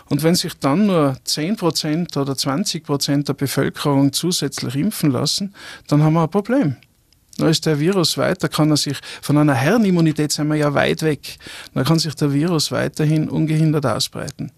[0.08, 5.54] Und wenn sich dann nur 10 Prozent oder 20 Prozent der Bevölkerung zusätzlich impfen lassen,
[5.88, 6.76] dann haben wir ein Problem.
[7.38, 11.02] Da ist der Virus weiter, kann er sich, von einer Herrenimmunität sind wir ja weit
[11.02, 11.36] weg,
[11.74, 14.52] dann kann sich der Virus weiterhin ungehindert ausbreiten.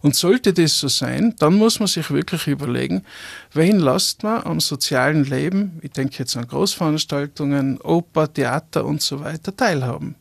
[0.00, 3.04] Und sollte das so sein, dann muss man sich wirklich überlegen,
[3.52, 9.20] wen lasst man am sozialen Leben, ich denke jetzt an Großveranstaltungen, Oper, Theater und so
[9.20, 10.14] weiter, teilhaben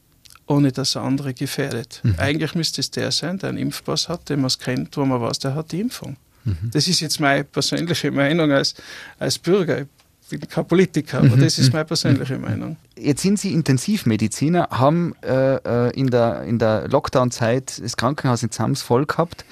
[0.47, 1.99] ohne dass er andere gefährdet.
[2.03, 2.15] Mhm.
[2.17, 5.39] Eigentlich müsste es der sein, der einen Impfpass hat, den man kennt, wo man weiß,
[5.39, 6.17] der hat die Impfung.
[6.45, 6.71] Mhm.
[6.71, 8.73] Das ist jetzt meine persönliche Meinung als,
[9.19, 9.85] als Bürger.
[10.29, 11.41] Ich bin kein Politiker, aber mhm.
[11.41, 12.75] das ist meine persönliche Meinung.
[12.97, 18.51] Jetzt sind Sie Intensivmediziner, haben äh, äh in der, in der Lockdown-Zeit das Krankenhaus in
[18.51, 19.45] Zams voll gehabt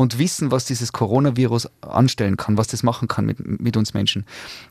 [0.00, 4.24] und wissen, was dieses Coronavirus anstellen kann, was das machen kann mit, mit uns Menschen.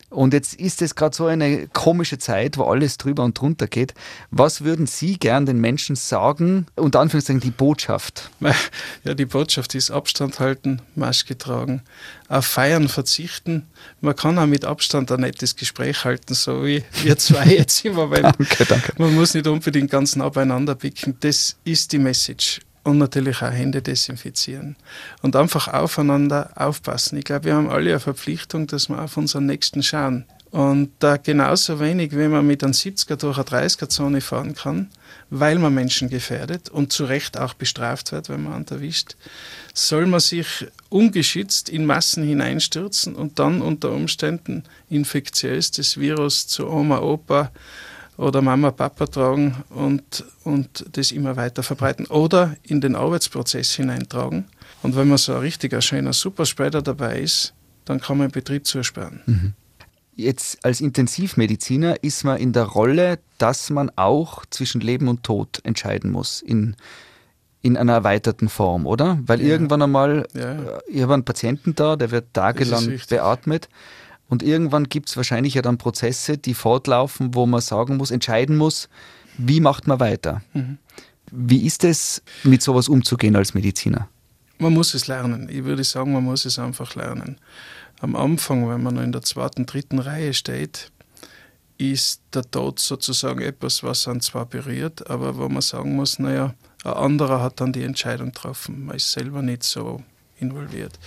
[0.10, 3.94] Und jetzt ist es gerade so eine komische Zeit, wo alles drüber und drunter geht.
[4.32, 6.66] Was würden Sie gern den Menschen sagen?
[6.76, 8.32] Und Anführungszeichen die Botschaft.
[9.04, 11.84] Ja, die Botschaft ist Abstand halten, Maske tragen,
[12.28, 13.68] auf Feiern verzichten.
[14.02, 18.08] Man kann auch mit Abstand ein nettes Gespräch halten, so wie wir zwei jetzt immer.
[18.22, 18.94] danke, danke.
[18.98, 21.16] Man muss nicht unbedingt ganz nah beieinander picken.
[21.22, 24.76] Das ist die Message und natürlich auch Hände desinfizieren
[25.22, 27.18] und einfach aufeinander aufpassen.
[27.18, 30.26] Ich glaube, wir haben alle eine Verpflichtung, dass wir auf unseren Nächsten schauen.
[30.52, 34.90] Und da genauso wenig, wie man mit einem 70er durch eine 30er-Zone fahren kann,
[35.30, 39.16] weil man Menschen gefährdet und zu Recht auch bestraft wird, wenn man erwischt,
[39.76, 46.68] soll man sich ungeschützt in Massen hineinstürzen und dann unter Umständen infektiös das Virus zu
[46.68, 47.52] Oma, Opa,
[48.20, 54.46] oder Mama, Papa tragen und, und das immer weiter verbreiten oder in den Arbeitsprozess hineintragen.
[54.84, 57.54] Und wenn man so ein richtiger, schöner Superspreader dabei ist,
[57.86, 59.22] dann kann man den Betrieb zusperren.
[59.26, 59.54] Mhm.
[60.16, 65.62] Jetzt als Intensivmediziner ist man in der Rolle, dass man auch zwischen Leben und Tod
[65.64, 66.76] entscheiden muss in,
[67.62, 69.18] in einer erweiterten Form, oder?
[69.26, 69.48] Weil ja.
[69.48, 70.52] irgendwann einmal, ja.
[70.52, 73.70] Äh, ich habe einen Patienten da, der wird tagelang beatmet
[74.30, 78.58] und irgendwann gibt es wahrscheinlich ja dann Prozesse, die fortlaufen, wo man sagen muss, entscheiden
[78.58, 78.88] muss,
[79.38, 80.42] wie macht man weiter.
[80.54, 80.78] Mhm.
[81.32, 84.08] Wie ist es, mit sowas umzugehen als Mediziner?
[84.60, 85.48] Man muss es lernen.
[85.50, 87.38] Ich würde sagen, man muss es einfach lernen.
[88.02, 90.92] Am Anfang, wenn man in der zweiten, dritten Reihe steht,
[91.78, 96.54] ist der Tod sozusagen etwas, was einen zwar berührt, aber wo man sagen muss, naja,
[96.84, 98.86] ein anderer hat dann die Entscheidung getroffen.
[98.86, 100.04] Man ist selber nicht so
[100.40, 101.00] involviert.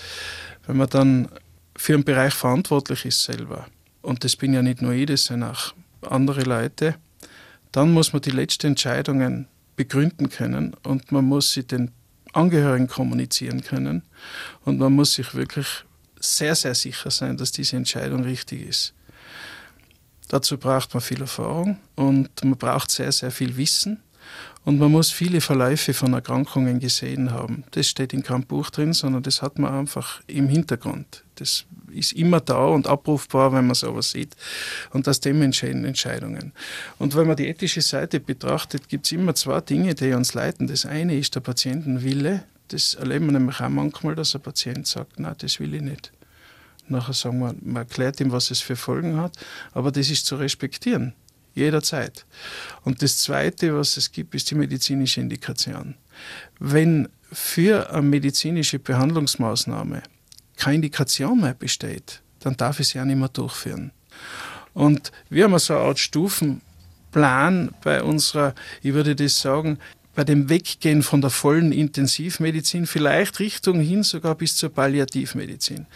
[0.67, 1.29] Wenn man dann
[1.77, 3.67] für einen Bereich verantwortlich ist selber,
[4.03, 6.97] und das bin ja nicht nur ich, das sind auch andere Leute,
[7.71, 11.91] dann muss man die letzten Entscheidungen begründen können und man muss sie den
[12.33, 14.03] Angehörigen kommunizieren können.
[14.65, 15.67] Und man muss sich wirklich
[16.19, 18.95] sehr, sehr sicher sein, dass diese Entscheidung richtig ist.
[20.29, 24.01] Dazu braucht man viel Erfahrung und man braucht sehr, sehr viel Wissen
[24.65, 27.65] und man muss viele Verläufe von Erkrankungen gesehen haben.
[27.73, 31.25] Das steht in keinem Buch drin, sondern das hat man einfach im Hintergrund.
[31.35, 34.37] Das ist immer da und abrufbar, wenn man sowas sieht.
[34.93, 36.53] Und aus dem entscheiden Entscheidungen.
[36.99, 40.69] Und wenn man die ethische Seite betrachtet, gibt es immer zwei Dinge, die uns leiten.
[40.69, 42.45] Das eine ist der Patientenwille.
[42.69, 46.13] Das erleben wir nämlich auch manchmal, dass ein Patient sagt, nein, das will ich nicht.
[46.87, 49.37] Nachher sagen wir, man erklärt ihm, was es für Folgen hat,
[49.73, 51.15] aber das ist zu respektieren
[51.55, 52.25] jederzeit.
[52.83, 55.95] Und das Zweite, was es gibt, ist die medizinische Indikation.
[56.59, 60.03] Wenn für eine medizinische Behandlungsmaßnahme
[60.57, 63.93] keine Indikation mehr besteht, dann darf ich sie auch nicht mehr durchführen.
[64.75, 69.79] Und wir haben so eine Art Stufenplan bei unserer, ich würde das sagen,
[70.15, 75.87] bei dem Weggehen von der vollen Intensivmedizin, vielleicht Richtung hin sogar bis zur Palliativmedizin.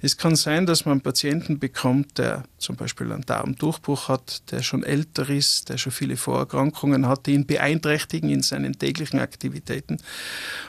[0.00, 4.84] Es kann sein, dass man Patienten bekommt, der zum Beispiel einen Darmdurchbruch hat, der schon
[4.84, 9.98] älter ist, der schon viele Vorerkrankungen hat, die ihn beeinträchtigen in seinen täglichen Aktivitäten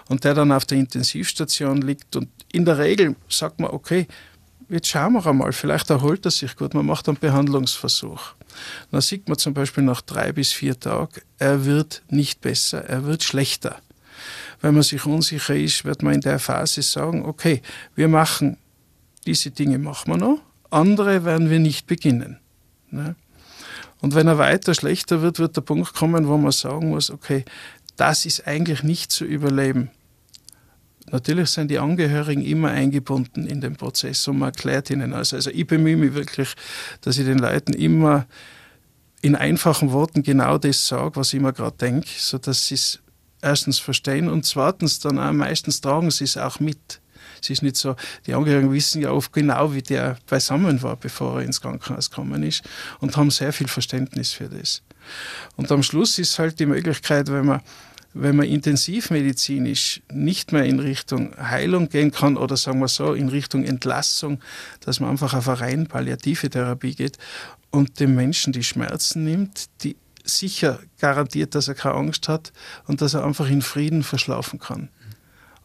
[0.10, 2.16] und der dann auf der Intensivstation liegt.
[2.16, 4.08] Und in der Regel sagt man, okay,
[4.70, 8.36] jetzt schauen wir einmal, vielleicht erholt er sich gut, man macht einen Behandlungsversuch.
[8.92, 13.06] Dann sieht man zum Beispiel nach drei bis vier Tagen, er wird nicht besser, er
[13.06, 13.78] wird schlechter.
[14.62, 17.62] Wenn man sich unsicher ist, wird man in der Phase sagen, okay,
[17.96, 18.58] wir machen
[19.26, 22.40] diese Dinge machen wir noch, andere werden wir nicht beginnen.
[22.92, 23.16] Ne?
[24.02, 27.44] Und wenn er weiter schlechter wird, wird der Punkt kommen, wo man sagen muss, okay,
[27.96, 29.90] das ist eigentlich nicht zu überleben.
[31.12, 35.34] Natürlich sind die Angehörigen immer eingebunden in den Prozess und man erklärt ihnen alles.
[35.34, 36.54] Also ich bemühe mich wirklich,
[37.02, 38.26] dass ich den Leuten immer
[39.22, 43.00] in einfachen Worten genau das sage, was ich mir gerade denke, sodass sie es
[43.42, 47.00] erstens verstehen und zweitens dann auch meistens tragen sie es auch mit.
[47.42, 51.40] Es ist nicht so, die Angehörigen wissen ja oft genau, wie der beisammen war, bevor
[51.40, 52.64] er ins Krankenhaus gekommen ist
[53.00, 54.82] und haben sehr viel Verständnis für das.
[55.56, 57.62] Und am Schluss ist halt die Möglichkeit, wenn man
[58.18, 63.28] wenn man intensivmedizinisch nicht mehr in Richtung Heilung gehen kann oder sagen wir so, in
[63.28, 64.40] Richtung Entlassung,
[64.80, 67.18] dass man einfach auf eine rein palliative Therapie geht
[67.72, 72.54] und dem Menschen die Schmerzen nimmt, die sicher garantiert, dass er keine Angst hat
[72.88, 74.88] und dass er einfach in Frieden verschlafen kann.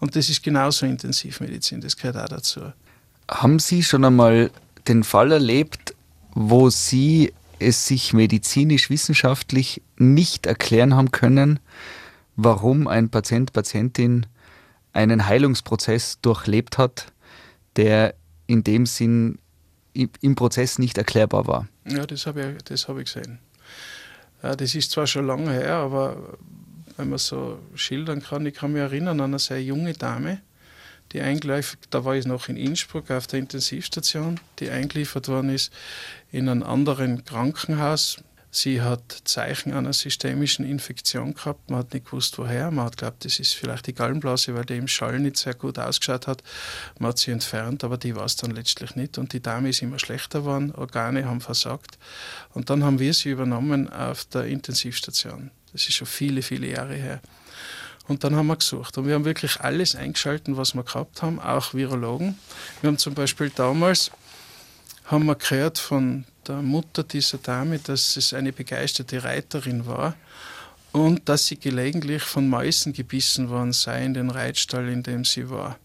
[0.00, 2.72] Und das ist genauso Intensivmedizin, das gehört auch dazu.
[3.30, 4.50] Haben Sie schon einmal
[4.88, 5.94] den Fall erlebt,
[6.34, 11.60] wo Sie es sich medizinisch-wissenschaftlich nicht erklären haben können,
[12.44, 14.26] warum ein Patient, Patientin
[14.92, 17.12] einen Heilungsprozess durchlebt hat,
[17.76, 18.14] der
[18.46, 19.38] in dem Sinn
[19.92, 21.68] im Prozess nicht erklärbar war?
[21.86, 23.38] Ja, das habe ich, hab ich gesehen.
[24.42, 26.38] Das ist zwar schon lange her, aber
[26.96, 28.46] wenn man so schildern kann.
[28.46, 30.40] Ich kann mich erinnern an eine sehr junge Dame,
[31.12, 35.72] die eingeliefert, da war ich noch in Innsbruck auf der Intensivstation, die eingeliefert worden ist
[36.30, 38.22] in einem anderen Krankenhaus.
[38.52, 41.70] Sie hat Zeichen einer systemischen Infektion gehabt.
[41.70, 42.70] Man hat nicht gewusst, woher.
[42.72, 45.78] Man hat geglaubt, das ist vielleicht die Gallenblase, weil die im Schall nicht sehr gut
[45.78, 46.42] ausgeschaut hat.
[46.98, 49.18] Man hat sie entfernt, aber die war es dann letztlich nicht.
[49.18, 50.74] Und die Dame ist immer schlechter geworden.
[50.74, 51.98] Organe haben versagt.
[52.52, 55.52] Und dann haben wir sie übernommen auf der Intensivstation.
[55.72, 57.20] Das ist schon viele, viele Jahre her.
[58.08, 58.98] Und dann haben wir gesucht.
[58.98, 62.36] Und wir haben wirklich alles eingeschalten, was wir gehabt haben, auch Virologen.
[62.80, 64.10] Wir haben zum Beispiel damals
[65.04, 70.16] haben wir gehört von der Mutter dieser Dame, dass es eine begeisterte Reiterin war
[70.92, 75.50] und dass sie gelegentlich von Mäusen gebissen worden sei in den Reitstall, in dem sie
[75.50, 75.78] war.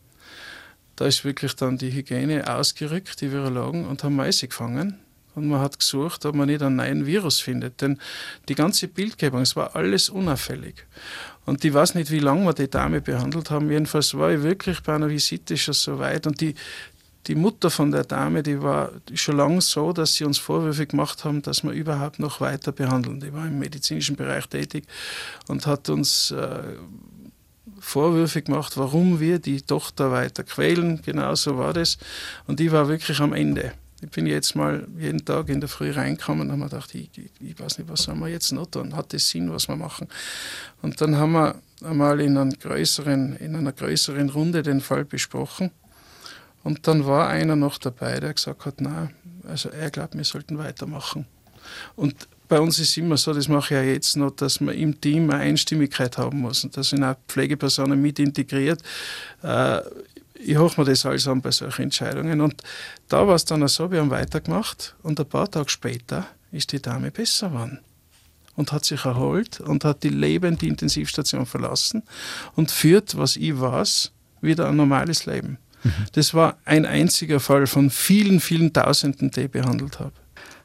[0.95, 4.99] Da ist wirklich dann die Hygiene ausgerückt, die Virologen, und haben Mäuse gefangen
[5.35, 7.81] und man hat gesucht, ob man nicht einen neuen Virus findet.
[7.81, 7.99] Denn
[8.47, 10.85] die ganze Bildgebung, es war alles unauffällig.
[11.45, 13.69] Und ich weiß nicht, wie lange wir die Dame behandelt haben.
[13.69, 16.25] Jedenfalls war ich wirklich bei einer Visite schon so weit.
[16.25, 16.55] Und die,
[17.27, 21.25] die Mutter von der Dame, die war schon lange so, dass sie uns Vorwürfe gemacht
[21.25, 23.19] haben, dass wir überhaupt noch weiter behandeln.
[23.19, 24.85] Die war im medizinischen Bereich tätig
[25.47, 26.63] und hat uns äh,
[27.79, 31.01] Vorwürfe gemacht, warum wir die Tochter weiter quälen.
[31.03, 31.97] Genau so war das.
[32.47, 33.73] Und die war wirklich am Ende.
[34.01, 37.09] Ich bin jetzt mal jeden Tag in der Früh reingekommen und habe mir gedacht, ich,
[37.17, 38.95] ich, ich, weiß nicht, was sollen wir jetzt noch tun?
[38.95, 40.07] Hat das Sinn, was wir machen?
[40.81, 45.71] Und dann haben wir einmal in, in einer größeren Runde den Fall besprochen.
[46.65, 49.11] Und dann war einer noch dabei, der gesagt hat, na,
[49.47, 51.27] also er glaubt, wir sollten weitermachen.
[51.95, 54.99] Und bei uns ist immer so, das mache ich ja jetzt noch, dass man im
[54.99, 58.81] Team eine Einstimmigkeit haben muss und da sind auch Pflegepersonen mit integriert.
[59.43, 59.81] Äh,
[60.33, 62.41] ich hoffe mir das alles an bei solchen Entscheidungen.
[62.41, 62.63] Und
[63.09, 66.71] da war es dann auch so, wir haben weitergemacht und ein paar Tage später ist
[66.71, 67.79] die Dame besser geworden
[68.55, 72.01] und hat sich erholt und hat die lebende Intensivstation verlassen
[72.55, 75.59] und führt, was ich weiß, wieder ein normales Leben.
[75.85, 75.91] Mhm.
[76.11, 80.11] Das war ein einziger Fall von vielen, vielen Tausenden, die ich behandelt habe.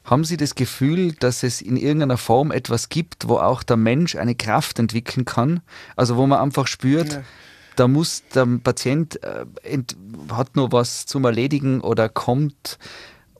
[0.04, 4.16] Haben Sie das Gefühl, dass es in irgendeiner Form etwas gibt, wo auch der Mensch
[4.16, 5.60] eine Kraft entwickeln kann?
[5.94, 7.22] Also wo man einfach spürt, ja
[7.80, 9.46] da muss der Patient äh,
[10.30, 12.78] hat nur was zum Erledigen oder kommt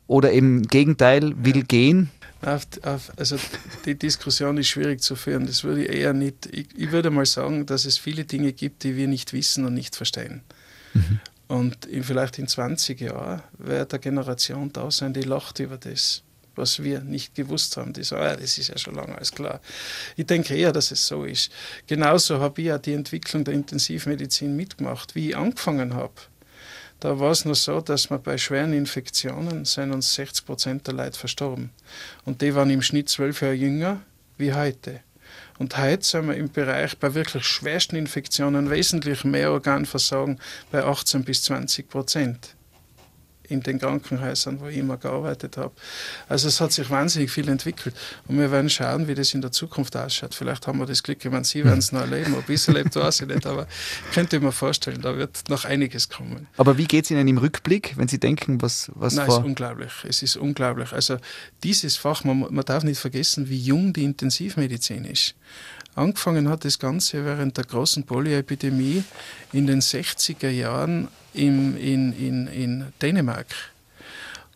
[0.07, 1.63] oder im Gegenteil will ja.
[1.63, 2.11] gehen.
[2.41, 3.37] Auf, auf, also
[3.85, 5.47] die Diskussion ist schwierig zu führen.
[5.47, 6.47] Das würde ich eher nicht.
[6.47, 9.75] Ich, ich, würde mal sagen, dass es viele Dinge gibt, die wir nicht wissen und
[9.75, 10.41] nicht verstehen.
[10.95, 11.21] Mhm.
[11.51, 16.23] Und in, vielleicht in 20 Jahren wird eine Generation da sein, die lacht über das
[16.57, 17.93] was wir nicht gewusst haben.
[17.93, 19.61] Die sagen, ah, das ist ja schon lange alles klar.
[20.17, 21.51] Ich denke eher, dass es so ist.
[21.87, 26.13] Genauso habe ich ja die Entwicklung der Intensivmedizin mitgemacht, wie ich angefangen habe.
[26.99, 30.95] Da war es nur so, dass man bei schweren Infektionen sind uns 60 Prozent der
[30.95, 31.71] Leute verstorben.
[32.27, 34.03] Und die waren im Schnitt zwölf Jahre jünger
[34.37, 35.01] wie heute.
[35.59, 40.39] Und heute sind wir im Bereich bei wirklich schwersten Infektionen wesentlich mehr Organversagen
[40.71, 42.55] bei 18 bis 20 Prozent
[43.51, 45.73] in den Krankenhäusern, wo ich immer gearbeitet habe.
[46.29, 47.95] Also es hat sich wahnsinnig viel entwickelt
[48.29, 50.35] und wir werden schauen, wie das in der Zukunft ausschaut.
[50.35, 52.69] Vielleicht haben wir das Glück, ich meine, Sie werden es noch erleben, ob ich es
[52.69, 53.67] erlebt, weiß ich nicht, aber
[54.09, 56.47] ich könnte mir vorstellen, da wird noch einiges kommen.
[56.57, 59.37] Aber wie geht es Ihnen im Rückblick, wenn Sie denken, was, was Nein, vor...
[59.37, 60.93] es ist unglaublich, es ist unglaublich.
[60.93, 61.17] Also
[61.63, 65.35] dieses Fach, man, man darf nicht vergessen, wie jung die Intensivmedizin ist.
[66.01, 69.05] Angefangen hat das Ganze während der großen Polioepidemie
[69.53, 73.49] in den 60er Jahren im, in, in, in Dänemark.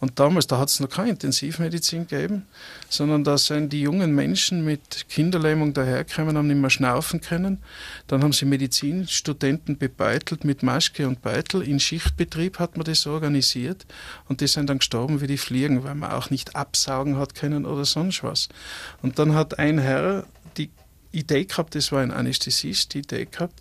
[0.00, 2.46] Und damals, da hat es noch keine Intensivmedizin gegeben,
[2.88, 7.58] sondern da sind die jungen Menschen mit Kinderlähmung dahergekommen, haben nicht mehr schnaufen können.
[8.06, 11.60] Dann haben sie Medizinstudenten bebeitelt mit Maske und Beitel.
[11.60, 13.84] In Schichtbetrieb hat man das organisiert
[14.30, 17.66] und die sind dann gestorben wie die Fliegen, weil man auch nicht absaugen hat können
[17.66, 18.48] oder sonst was.
[19.02, 20.24] Und dann hat ein Herr
[20.56, 20.70] die
[21.18, 23.60] Idee gehabt, das war ein Anästhesist, die Idee gehabt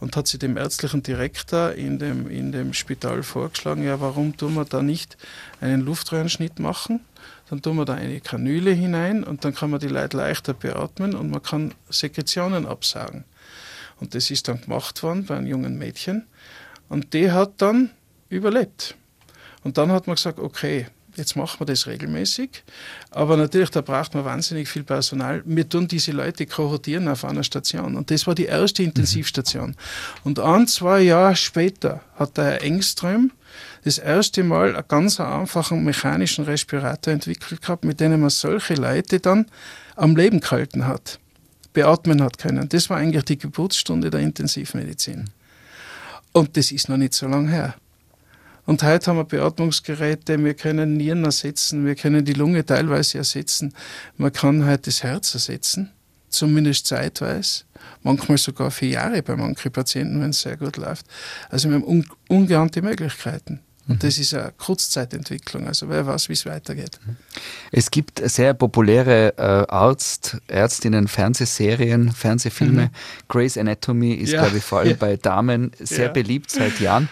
[0.00, 4.54] und hat sie dem ärztlichen Direktor in dem, in dem Spital vorgeschlagen, ja, warum tun
[4.54, 5.16] wir da nicht
[5.60, 7.00] einen Luftröhrenschnitt machen?
[7.48, 11.14] Dann tun wir da eine Kanüle hinein und dann kann man die Leute leichter beatmen
[11.14, 13.24] und man kann Sekretionen absaugen.
[13.98, 16.26] Und das ist dann gemacht worden bei einem jungen Mädchen
[16.88, 17.90] und die hat dann
[18.28, 18.94] überlebt.
[19.62, 20.86] Und dann hat man gesagt, okay,
[21.20, 22.64] Jetzt machen wir das regelmäßig.
[23.10, 25.42] Aber natürlich, da braucht man wahnsinnig viel Personal.
[25.44, 27.94] Wir tun diese Leute kohortieren auf einer Station.
[27.94, 29.76] Und das war die erste Intensivstation.
[30.24, 33.32] Und ein, zwei Jahre später hat der Herr Engström
[33.84, 39.20] das erste Mal einen ganz einfachen mechanischen Respirator entwickelt gehabt, mit dem man solche Leute
[39.20, 39.44] dann
[39.96, 41.18] am Leben gehalten hat,
[41.74, 42.66] beatmen hat können.
[42.70, 45.28] Das war eigentlich die Geburtsstunde der Intensivmedizin.
[46.32, 47.74] Und das ist noch nicht so lange her.
[48.70, 53.74] Und heute haben wir Beatmungsgeräte, wir können Nieren ersetzen, wir können die Lunge teilweise ersetzen,
[54.16, 55.90] man kann heute das Herz ersetzen,
[56.28, 57.64] zumindest zeitweise,
[58.04, 61.04] manchmal sogar vier Jahre bei manchen Patienten, wenn es sehr gut läuft.
[61.48, 63.58] Also wir haben un ungeahnte Möglichkeiten.
[63.88, 64.06] Und mhm.
[64.06, 65.66] das ist eine Kurzzeitentwicklung.
[65.66, 67.00] Also wer weiß, wie es weitergeht.
[67.72, 72.84] Es gibt sehr populäre äh, Arzt, Ärztinnen, Fernsehserien, Fernsehfilme.
[72.84, 72.90] Mhm.
[73.26, 74.42] Grey's Anatomy ist, ja.
[74.42, 74.96] glaube ich, vor allem ja.
[74.96, 76.12] bei Damen sehr ja.
[76.12, 77.08] beliebt seit Jahren.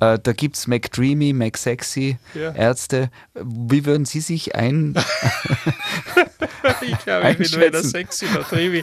[0.00, 2.52] Äh, da gibt es McDreamy, McSexy, ja.
[2.52, 3.10] Ärzte.
[3.34, 4.94] Wie würden Sie sich ein.
[6.80, 8.82] ich glaube, ich bin weder sexy noch dreamy.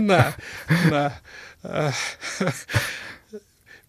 [0.00, 0.34] nein,
[0.90, 1.12] nein.
[1.62, 1.92] Äh,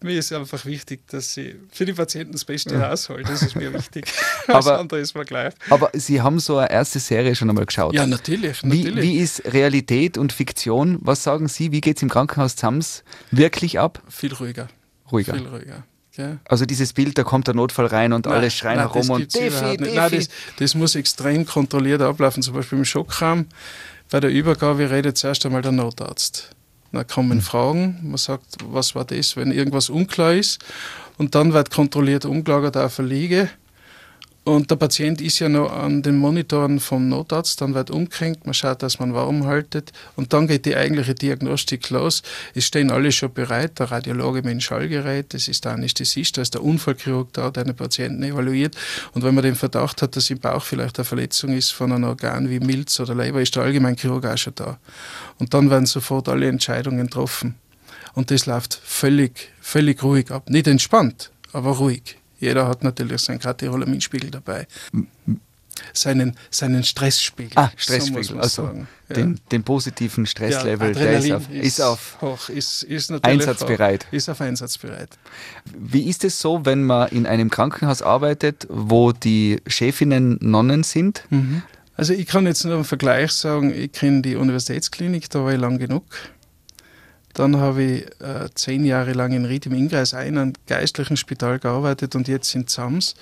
[0.00, 2.88] mir ist einfach wichtig, dass sie für die Patienten das Beste ja.
[2.88, 3.24] rausholen.
[3.26, 4.04] Das ist mir wichtig.
[4.46, 5.54] aber, andere ist mir gleich.
[5.70, 7.94] Aber Sie haben so eine erste Serie schon einmal geschaut.
[7.94, 8.62] Ja, natürlich.
[8.62, 8.96] natürlich.
[8.96, 10.98] Wie, wie ist Realität und Fiktion?
[11.00, 11.72] Was sagen Sie?
[11.72, 14.02] Wie geht es im Krankenhaus Zams wirklich ab?
[14.08, 14.68] Viel ruhiger
[15.10, 15.34] ruhiger.
[15.34, 15.84] Viel ruhiger.
[16.16, 16.38] Ja.
[16.48, 19.34] Also dieses Bild, da kommt der Notfall rein und nein, alle schreien nein, herum und
[19.34, 19.94] Defi, Defi.
[19.94, 22.42] Nein, das, das, muss extrem kontrolliert ablaufen.
[22.42, 23.46] Zum Beispiel im Schockraum,
[24.10, 26.50] bei der Übergabe redet zuerst einmal der Notarzt.
[26.90, 27.42] Dann kommen mhm.
[27.42, 30.58] Fragen, man sagt, was war das, wenn irgendwas unklar ist.
[31.18, 33.48] Und dann wird kontrolliert umgelagert auf eine Liege
[34.48, 38.54] und der Patient ist ja noch an den Monitoren vom Notarzt, dann wird umgehängt, man
[38.54, 42.22] schaut, dass man warm haltet und dann geht die eigentliche Diagnostik los.
[42.54, 46.42] Es stehen alle schon bereit, der Radiologe mit dem Schallgerät, das ist der Anästhesist, da
[46.42, 48.74] ist der Unfallchirurg da, der den Patienten evaluiert
[49.12, 52.04] und wenn man den Verdacht hat, dass im Bauch vielleicht eine Verletzung ist von einem
[52.04, 54.78] Organ wie Milz oder Leber, ist der Allgemeinchirurg auch schon da.
[55.38, 57.56] Und dann werden sofort alle Entscheidungen getroffen.
[58.14, 60.48] Und das läuft völlig, völlig ruhig ab.
[60.48, 62.17] Nicht entspannt, aber ruhig.
[62.38, 64.66] Jeder hat natürlich seinen Katecholaminspiegel dabei.
[65.92, 67.52] Seinen, seinen Stressspiegel.
[67.56, 68.62] Ah, Stressspiegel, so also
[69.08, 69.14] ja.
[69.14, 74.06] den, den, positiven Stresslevel, ja, der ist auf, ist, auf hoch, ist, ist einsatzbereit.
[74.06, 75.10] Hoch, ist auf einsatzbereit.
[75.64, 81.22] Wie ist es so, wenn man in einem Krankenhaus arbeitet, wo die Chefinnen Nonnen sind?
[81.30, 81.62] Mhm.
[81.96, 85.60] Also ich kann jetzt nur im Vergleich sagen, ich kenne die Universitätsklinik, da war ich
[85.60, 86.04] lang genug.
[87.38, 91.60] Dann habe ich äh, zehn Jahre lang in Ried im Innkreis ein, einem geistlichen Spital
[91.60, 93.14] gearbeitet und jetzt in Zams.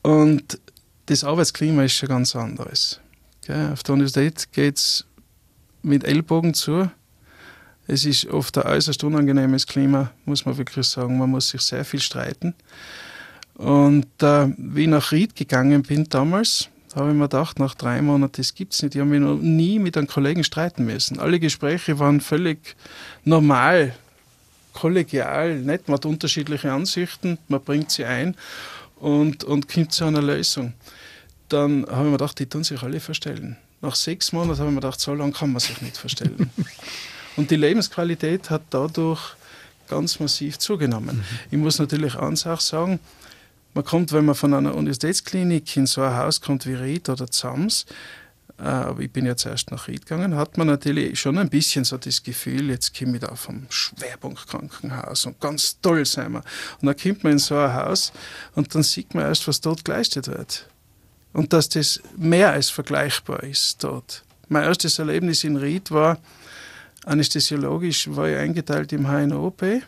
[0.00, 0.60] Und
[1.06, 3.00] das Arbeitsklima ist schon ganz anderes.
[3.44, 3.72] Gell?
[3.72, 5.06] Auf der Universität geht es
[5.82, 6.88] mit Ellbogen zu.
[7.88, 11.18] Es ist oft ein äußerst unangenehmes Klima, muss man wirklich sagen.
[11.18, 12.54] Man muss sich sehr viel streiten.
[13.54, 17.74] Und äh, wie ich nach Ried gegangen bin damals, da habe ich mir gedacht, nach
[17.74, 18.94] drei Monaten, das gibt es nicht.
[18.94, 21.18] Ich habe mich noch nie mit einem Kollegen streiten müssen.
[21.18, 22.76] Alle Gespräche waren völlig
[23.24, 23.94] normal,
[24.74, 25.88] kollegial, nett.
[25.88, 28.36] Man hat unterschiedliche Ansichten, man bringt sie ein
[28.96, 30.74] und, und kommt zu einer Lösung.
[31.48, 33.56] Dann habe ich mir gedacht, die tun sich alle verstellen.
[33.80, 36.50] Nach sechs Monaten habe ich mir gedacht, so lange kann man sich nicht verstellen.
[37.36, 39.34] und die Lebensqualität hat dadurch
[39.88, 41.16] ganz massiv zugenommen.
[41.16, 41.24] Mhm.
[41.50, 43.00] Ich muss natürlich eins auch sagen,
[43.74, 47.30] man kommt, wenn man von einer Universitätsklinik in so ein Haus kommt wie Ried oder
[47.30, 47.86] Zams,
[48.58, 51.84] äh, aber ich bin ja zuerst nach Ried gegangen, hat man natürlich schon ein bisschen
[51.84, 56.42] so das Gefühl, jetzt komme ich da vom Schwerpunktkrankenhaus und ganz toll sein wir.
[56.80, 58.12] Und dann kommt man in so ein Haus
[58.54, 60.68] und dann sieht man erst, was dort geleistet wird.
[61.32, 64.22] Und dass das mehr als vergleichbar ist dort.
[64.48, 66.18] Mein erstes Erlebnis in Ried war,
[67.04, 69.82] anästhesiologisch war ich eingeteilt im HNOP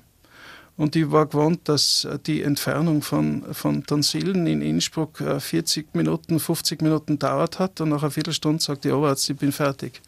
[0.76, 6.40] Und ich war gewohnt, dass die Entfernung von, von Tonsillen in Innsbruck 40 äh, Minuten,
[6.40, 7.80] 50 Minuten dauert hat.
[7.80, 10.00] Und nach einer Viertelstunde sagt die Oberarzt, ich bin fertig.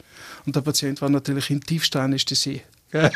[0.45, 2.62] Und der Patient war natürlich in tiefster Anästhesie.
[2.93, 3.11] da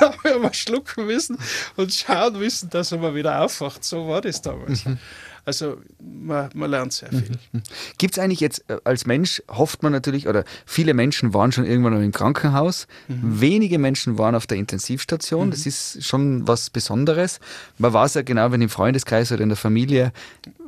[0.00, 1.36] haben wir mal schlucken müssen
[1.76, 3.84] und schauen müssen, dass er mal wieder aufwacht.
[3.84, 4.84] So war das damals.
[4.84, 4.98] Mhm.
[5.44, 7.36] Also man, man lernt sehr viel.
[7.52, 7.62] Mhm.
[7.98, 11.64] Gibt es eigentlich jetzt äh, als Mensch, hofft man natürlich, oder viele Menschen waren schon
[11.64, 13.40] irgendwann im Krankenhaus, mhm.
[13.40, 15.50] wenige Menschen waren auf der Intensivstation, mhm.
[15.50, 17.40] das ist schon was Besonderes.
[17.78, 20.12] Man weiß ja genau, wenn im Freundeskreis oder in der Familie,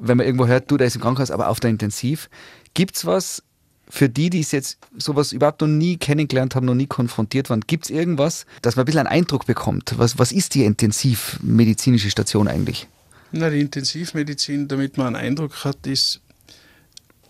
[0.01, 2.29] wenn man irgendwo hört, du, der ist im Krankenhaus, aber auf der Intensiv.
[2.75, 3.43] Gibt es was
[3.89, 7.61] für die, die es jetzt sowas überhaupt noch nie kennengelernt haben, noch nie konfrontiert waren,
[7.61, 9.95] gibt es irgendwas, dass man ein bisschen einen Eindruck bekommt?
[9.99, 12.89] Was, was ist die intensivmedizinische Station eigentlich?
[13.37, 16.21] Na, die Intensivmedizin, damit man einen Eindruck hat, ist.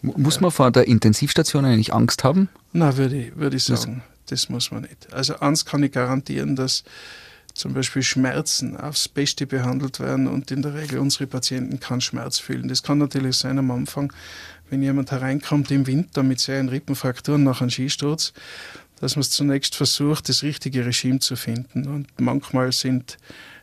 [0.03, 2.51] Muss man vor der Intensivstation eigentlich Angst haben?
[2.75, 5.15] Na, würde ich, würde ich sagen, das, muss man nicht.
[5.15, 6.85] Also eins kann ich garantieren, dass
[7.55, 12.39] zum Beispiel Schmerzen aufs Beste behandelt werden und in der Regel unsere Patienten keinen Schmerz
[12.39, 12.69] fühlen.
[12.69, 14.13] Das kann natürlich sein am Anfang,
[14.69, 18.35] wenn jemand hereinkommt im Winter mit sehr Rippenfrakturen nach einem Skisturz,
[19.01, 21.87] dass man es zunächst versucht, das richtige Regime zu finden.
[21.87, 23.17] Und manchmal sind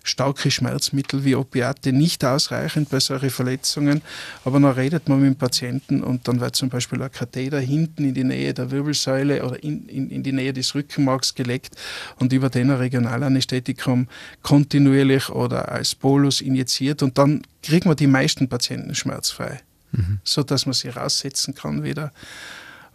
[0.03, 4.01] starke Schmerzmittel wie Opiate nicht ausreichend bei solchen Verletzungen.
[4.43, 8.05] Aber dann redet man mit dem Patienten und dann wird zum Beispiel ein Katheter hinten
[8.05, 11.75] in die Nähe der Wirbelsäule oder in, in, in die Nähe des Rückenmarks gelegt
[12.19, 14.07] und über den Regionalanästhetikum
[14.41, 20.19] kontinuierlich oder als Bolus injiziert und dann kriegen wir die meisten Patienten schmerzfrei, mhm.
[20.23, 22.11] so dass man sie raussetzen kann wieder.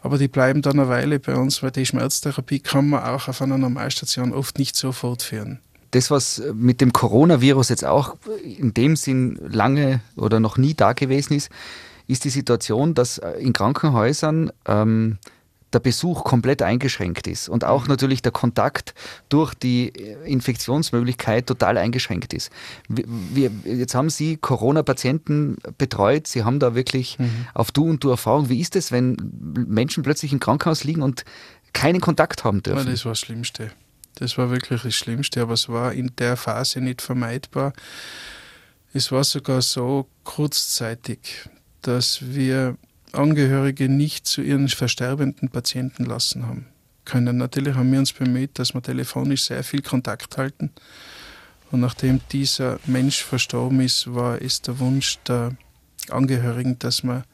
[0.03, 3.43] Aber die bleiben dann eine Weile bei uns, weil die Schmerztherapie kann man auch auf
[3.43, 5.61] einer Normalstation oft nicht so fortführen
[5.97, 10.93] das, was mit dem Coronavirus jetzt auch in dem Sinn lange oder noch nie da
[10.93, 11.51] gewesen ist,
[12.07, 15.19] ist die Situation, dass äh, in Krankenhäusern ähm,
[15.73, 17.89] der Besuch komplett eingeschränkt ist und auch mhm.
[17.89, 18.95] natürlich der Kontakt
[19.31, 22.53] durch die äh, Infektionsmöglichkeit total eingeschränkt ist.
[22.89, 27.47] Wir, jetzt haben Sie Corona-Patienten betreut, Sie haben da wirklich mhm.
[27.55, 28.51] auf Du und Du Erfahrung.
[28.51, 29.17] Wie ist es, wenn
[29.67, 31.25] Menschen plötzlich im Krankenhaus liegen und
[31.73, 32.87] keinen Kontakt haben dürfen?
[32.87, 33.73] Das war das Schlimmste.
[34.17, 37.73] Das war wirklich das Schlimmste, aber es war in der Phase nicht vermeidbar.
[38.93, 41.49] Es war sogar so kurzzeitig,
[41.83, 42.77] dass wir
[43.13, 46.67] Angehörige nicht zu ihren versterbenden Patienten lassen haben
[47.05, 47.37] können.
[47.37, 50.71] Natürlich haben wir uns bemüht, dass wir telefonisch sehr viel Kontakt halten.
[51.71, 55.57] Und nachdem dieser Mensch verstorben ist, war es der Wunsch der
[56.11, 57.25] Angehörigen, dass man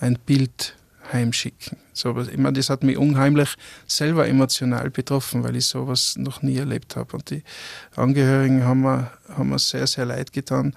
[0.00, 0.76] ein Bild
[1.12, 1.78] heimschicken.
[1.92, 3.54] So, ich meine, das hat mich unheimlich
[3.86, 7.16] selber emotional betroffen, weil ich sowas noch nie erlebt habe.
[7.16, 7.42] Und die
[7.96, 10.74] Angehörigen haben mir, haben mir sehr, sehr leid getan.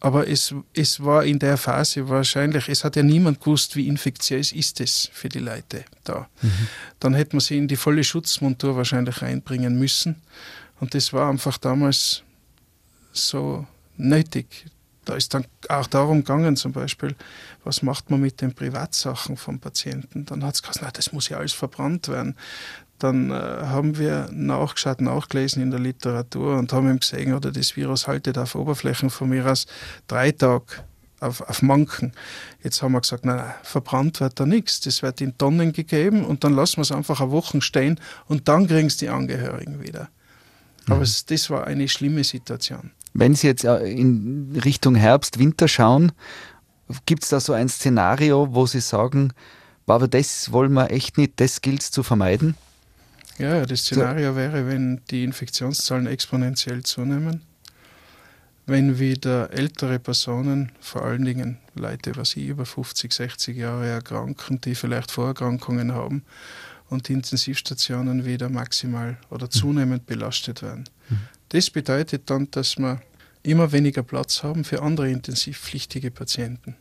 [0.00, 4.52] Aber es, es war in der Phase wahrscheinlich, es hat ja niemand gewusst, wie infektiös
[4.52, 6.28] ist es für die Leute da.
[6.40, 6.68] Mhm.
[7.00, 10.22] Dann hätte man sie in die volle Schutzmontur wahrscheinlich reinbringen müssen.
[10.78, 12.22] Und das war einfach damals
[13.12, 14.66] so nötig.
[15.08, 17.16] Da ist dann auch darum gegangen, zum Beispiel,
[17.64, 20.26] was macht man mit den Privatsachen vom Patienten?
[20.26, 22.36] Dann hat es gesagt, na, das muss ja alles verbrannt werden.
[22.98, 27.74] Dann äh, haben wir nachgeschaut, nachgelesen in der Literatur und haben ihm gesehen, oder das
[27.74, 29.66] Virus haltet auf Oberflächen von mir aus
[30.08, 30.84] drei Tage
[31.20, 32.12] auf, auf Manken.
[32.62, 34.80] Jetzt haben wir gesagt, nein, nein, verbrannt wird da nichts.
[34.80, 38.46] Das wird in Tonnen gegeben und dann lassen wir es einfach eine Woche stehen und
[38.46, 40.10] dann kriegen es die Angehörigen wieder.
[40.86, 41.02] Aber mhm.
[41.02, 42.90] es, das war eine schlimme Situation.
[43.18, 46.12] Wenn Sie jetzt äh, in Richtung Herbst, Winter schauen,
[47.04, 49.32] gibt es da so ein Szenario, wo Sie sagen,
[49.88, 52.54] aber das wollen wir echt nicht, das gilt es zu vermeiden?
[53.38, 57.42] Ja, das Szenario wäre, wenn die Infektionszahlen exponentiell zunehmen,
[58.66, 64.60] wenn wieder ältere Personen, vor allen Dingen Leute, was ich über 50, 60 Jahre erkranken,
[64.60, 66.22] die vielleicht Vorerkrankungen haben
[66.88, 69.50] und die Intensivstationen wieder maximal oder mhm.
[69.50, 70.84] zunehmend belastet werden.
[71.08, 71.18] Mhm.
[71.48, 73.00] Das bedeutet dann, dass wir
[73.50, 76.76] immer weniger Platz haben für andere intensivpflichtige Patienten.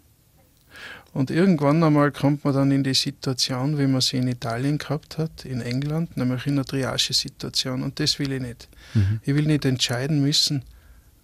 [1.14, 5.18] Und irgendwann einmal kommt man dann in die Situation, wie man sie in Italien gehabt
[5.18, 7.82] hat, in England, nämlich in einer Triage-Situation.
[7.82, 8.70] Und das will ich nicht.
[8.94, 9.20] Mhm.
[9.24, 10.64] Ich will nicht entscheiden müssen,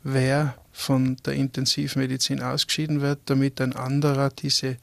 [0.04, 4.78] wer von der Intensivmedizin ausgeschieden wird, damit ein anderer, diese,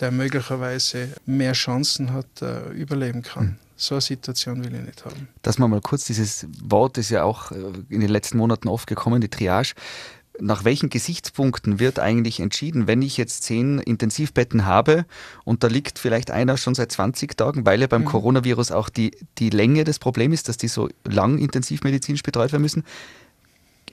[0.00, 3.44] der möglicherweise mehr Chancen hat, uh, überleben kann.
[3.44, 3.56] Mhm.
[3.76, 5.28] So eine Situation will ich nicht haben.
[5.42, 7.56] Dass man mal kurz dieses Wort ist ja auch äh,
[7.88, 9.72] in den letzten Monaten oft gekommen, die Triage.
[10.38, 15.04] Nach welchen Gesichtspunkten wird eigentlich entschieden, wenn ich jetzt zehn Intensivbetten habe
[15.44, 18.06] und da liegt vielleicht einer schon seit 20 Tagen, weil ja beim mhm.
[18.06, 22.62] Coronavirus auch die, die Länge des Problems ist, dass die so lang intensivmedizinisch betreut werden
[22.62, 22.84] müssen.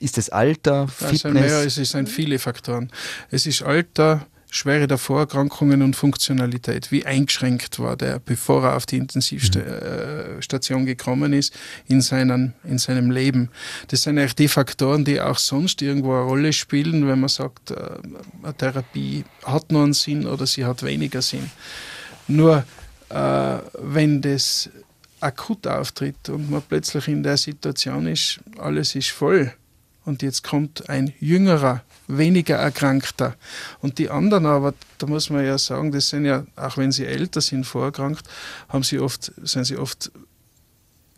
[0.00, 1.24] Ist es Alter, Fitness?
[1.24, 2.90] Also, naja, es sind viele Faktoren.
[3.30, 8.84] Es ist Alter, Schwere der Vorerkrankungen und Funktionalität, wie eingeschränkt war der, bevor er auf
[8.84, 13.50] die Intensivstation gekommen ist, in, seinen, in seinem Leben.
[13.88, 17.70] Das sind eigentlich die Faktoren, die auch sonst irgendwo eine Rolle spielen, wenn man sagt,
[17.70, 17.76] äh,
[18.42, 21.48] eine Therapie hat nur einen Sinn oder sie hat weniger Sinn.
[22.26, 22.64] Nur
[23.10, 24.68] äh, wenn das
[25.20, 29.52] akut auftritt und man plötzlich in der Situation ist, alles ist voll
[30.10, 33.36] und jetzt kommt ein jüngerer, weniger erkrankter
[33.80, 37.06] und die anderen aber, da muss man ja sagen, das sind ja, auch wenn sie
[37.06, 38.28] älter sind, vorerkrankt,
[38.68, 40.10] haben sie oft, sind sie oft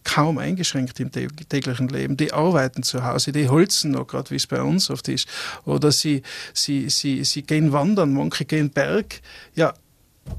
[0.04, 2.18] kaum eingeschränkt im täglichen Leben.
[2.18, 5.26] Die arbeiten zu Hause, die holzen noch, gerade wie es bei uns oft ist.
[5.64, 6.22] Oder sie,
[6.52, 9.20] sie, sie, sie gehen wandern, manche gehen Berg.
[9.54, 9.72] Ja,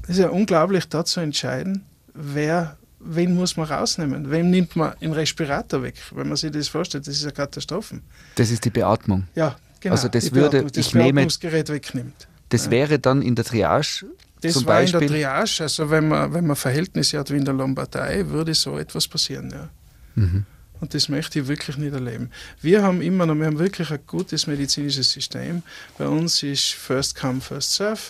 [0.04, 4.30] es ist ja unglaublich, da zu entscheiden, wer wen muss man rausnehmen?
[4.30, 5.94] Wem nimmt man den Respirator weg?
[6.12, 8.00] Wenn man sich das vorstellt, das ist eine Katastrophe.
[8.36, 9.28] Das ist die Beatmung.
[9.34, 9.94] Ja, genau.
[9.94, 12.28] Also das würde, das ich nehme, wegnimmt.
[12.48, 14.06] Das wäre dann in der Triage
[14.44, 15.02] das zum war Beispiel.
[15.02, 18.54] in der Triage, also wenn man, wenn man Verhältnisse hat wie in der Lombardei, würde
[18.54, 19.68] so etwas passieren, ja.
[20.14, 20.44] Mhm.
[20.80, 22.30] Und das möchte ich wirklich nicht erleben.
[22.60, 25.62] Wir haben immer noch, wir haben wirklich ein gutes medizinisches System.
[25.96, 28.00] Bei uns ist First Come, First Serve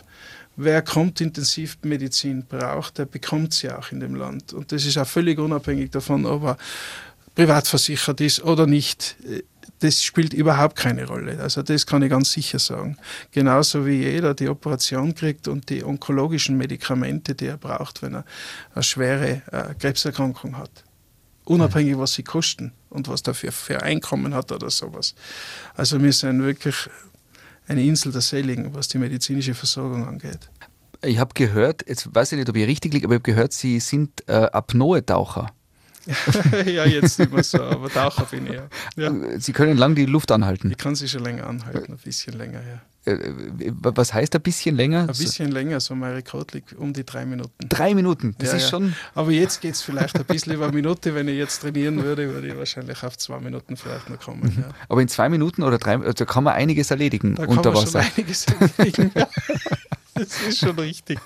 [0.56, 4.52] wer kommt Intensivmedizin braucht, der bekommt sie auch in dem Land.
[4.52, 6.56] Und das ist auch völlig unabhängig davon, ob er
[7.34, 9.16] privat versichert ist oder nicht.
[9.80, 11.40] Das spielt überhaupt keine Rolle.
[11.40, 12.96] Also das kann ich ganz sicher sagen.
[13.32, 18.24] Genauso wie jeder die Operation kriegt und die onkologischen Medikamente, die er braucht, wenn er
[18.74, 20.70] eine schwere äh, Krebserkrankung hat.
[21.44, 25.14] Unabhängig, was sie kosten und was dafür für Einkommen hat oder sowas.
[25.74, 26.88] Also wir sind wirklich
[27.66, 30.50] eine Insel der Seligen, was die medizinische Versorgung angeht.
[31.02, 33.52] Ich habe gehört, jetzt weiß ich nicht, ob ich richtig liege, aber ich habe gehört,
[33.52, 35.50] Sie sind äh, Apnoe-Taucher.
[36.66, 38.68] ja, jetzt nicht mehr so, aber Taucher bin ich ja.
[38.96, 39.40] ja.
[39.40, 40.70] Sie können lang die Luft anhalten.
[40.70, 42.82] Ich kann sie schon länger anhalten, ein bisschen länger, ja.
[43.06, 43.18] Äh,
[43.80, 45.00] was heißt ein bisschen länger?
[45.02, 47.52] Ein bisschen länger, so mein Rekord liegt um die drei Minuten.
[47.68, 48.68] Drei Minuten, das ja, ist ja.
[48.70, 48.94] schon.
[49.14, 51.14] Aber jetzt geht es vielleicht ein bisschen über eine Minute.
[51.14, 54.52] Wenn ich jetzt trainieren würde, würde ich wahrscheinlich auf zwei Minuten vielleicht noch kommen.
[54.56, 54.62] Mhm.
[54.62, 54.68] Ja.
[54.88, 57.82] Aber in zwei Minuten oder drei, da kann man einiges erledigen da unter kann man
[57.82, 58.02] Wasser.
[58.02, 58.46] Schon einiges
[58.78, 59.10] erledigen.
[60.14, 61.18] das ist schon richtig.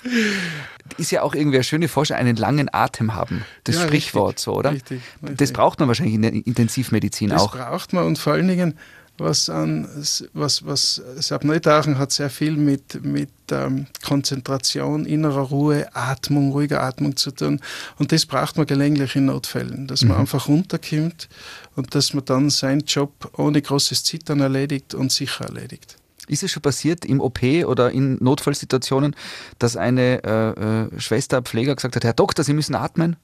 [0.96, 3.44] Ist ja auch irgendwie eine schöne Vorstellung, einen langen Atem haben.
[3.64, 4.72] Das Ja, Sprichwort richtig, so, oder?
[4.72, 5.52] richtig, Das richtig.
[5.52, 7.52] braucht man wahrscheinlich in der Intensivmedizin Das auch.
[7.56, 8.74] braucht man und vor allen Dingen,
[9.18, 9.88] was an
[10.32, 16.82] was, was das Apnoe-Tauchen hat sehr viel mit, mit ähm, Konzentration, innerer Ruhe, Atmung, ruhiger
[16.82, 17.60] Atmung zu tun.
[17.98, 21.28] Und das braucht man gelegentlich in Notfällen, dass man einfach runterkommt
[21.76, 25.96] und dass man dann seinen Job ohne großes Zittern erledigt und sicher erledigt.
[26.26, 29.16] Ist es schon passiert im OP oder in Notfallsituationen,
[29.58, 30.50] dass eine äh,
[30.96, 33.16] äh, Schwester, Pfleger gesagt hat, Herr Doktor, Sie müssen atmen?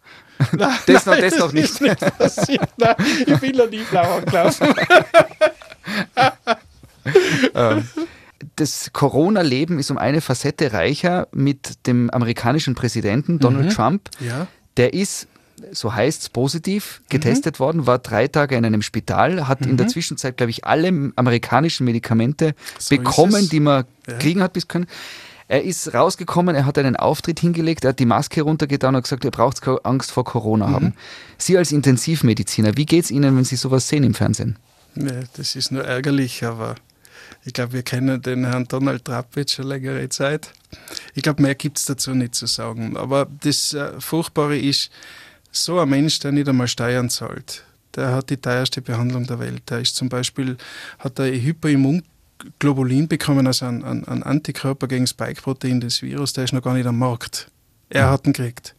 [0.53, 1.80] Nein, Das noch- nein, das noch nicht.
[1.82, 2.66] Nicht passiert.
[2.78, 2.95] Nein,
[3.26, 4.68] ich bin noch nie blau angelaufen.
[7.55, 7.87] Ähm,
[8.57, 14.09] das Corona-Leben ist um eine Facette reicher mit dem amerikanischen Präsidenten Donald Trump.
[14.20, 14.47] Ja,
[14.78, 15.26] Der ist,
[15.72, 19.87] so heißt es, positiv getestet worden, war drei Tage in einem Spital, hat in der
[19.87, 24.18] Zwischenzeit, glaube ich, alle amerikanischen Medikamente So bekommen, die man Ja.
[24.18, 24.87] kriegen hat bis können.
[25.47, 29.24] Er ist rausgekommen, er hat einen Auftritt hingelegt, er hat die Maske runtergetan und gesagt,
[29.24, 30.95] ihr braucht Angst vor Corona haben.
[31.37, 34.57] Sie als Intensivmediziner, wie geht es Ihnen, wenn Sie sowas sehen im Fernsehen?
[34.95, 36.76] Nee, das ist nur ärgerlich, aber
[37.45, 40.51] ich glaube, wir kennen den Herrn Donald Trump jetzt schon längere Zeit.
[41.14, 42.97] Ich glaube, mehr gibt es dazu nicht zu sagen.
[42.97, 44.90] Aber das äh, Furchtbare ist,
[45.53, 47.64] so ein Mensch, der nicht einmal Steuern zahlt,
[47.95, 49.62] der hat die teuerste Behandlung der Welt.
[49.70, 50.57] Der ist zum Beispiel,
[50.99, 56.53] hat er Hyperimmunglobulin bekommen, also ein, ein, ein Antikörper gegen Spike-Protein des Virus, der ist
[56.53, 57.51] noch gar nicht am Markt.
[57.90, 58.74] Er hat ihn gekriegt.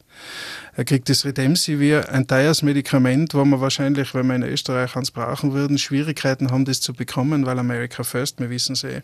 [0.76, 5.12] Er kriegt das Redemsivir, ein teures Medikament, wo man wahrscheinlich, wenn wir in Österreich eins
[5.12, 9.02] brauchen würden, Schwierigkeiten haben, das zu bekommen, weil America First, wir wissen sie.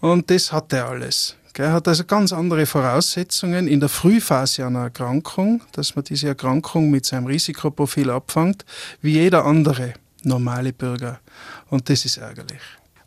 [0.00, 1.36] Und das hat er alles.
[1.54, 6.90] Er hat also ganz andere Voraussetzungen in der Frühphase einer Erkrankung, dass man diese Erkrankung
[6.90, 8.64] mit seinem Risikoprofil abfängt,
[9.02, 9.92] wie jeder andere
[10.22, 11.20] normale Bürger.
[11.68, 12.60] Und das ist ärgerlich.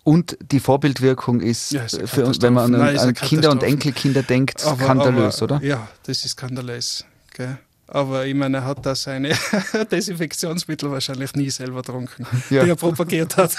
[0.05, 2.79] Und die Vorbildwirkung ist, Ja, ist äh, für uns, wenn man an.
[2.79, 3.63] Nein, an Kinder und.
[3.63, 5.65] Enkelkinder denkt, skandalös, aber, oder?
[5.65, 7.03] Ja, das ist skandalös.
[7.33, 7.57] Gell?
[7.87, 9.33] Aber ich meine, er hat da seine
[9.91, 12.63] Desinfektionsmittel wahrscheinlich nie selber getrunken, Ja.
[12.63, 13.55] die er propagiert hat.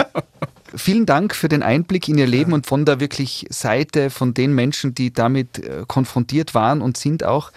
[0.74, 4.54] Vielen Dank für den Einblick in Ihr Leben und von der wirklich Seite von den
[4.54, 7.52] Menschen, die damit äh, konfrontiert waren und sind auch.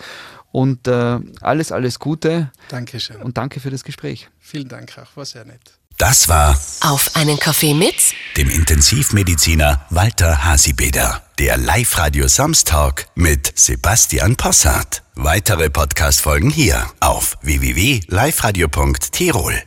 [0.52, 3.16] Und äh, alles, alles Gute Dankeschön.
[3.22, 4.30] und danke für das Gespräch.
[4.40, 5.79] Vielen Dank auch, war sehr nett.
[6.00, 7.94] Das war Auf einen Kaffee mit
[8.38, 11.24] dem Intensivmediziner Walter Hasibeder.
[11.40, 15.04] Der Live-Radio Samstag mit Sebastian Possart.
[15.16, 19.62] Weitere Podcast-Folgen hier auf www.liveradio.tirol.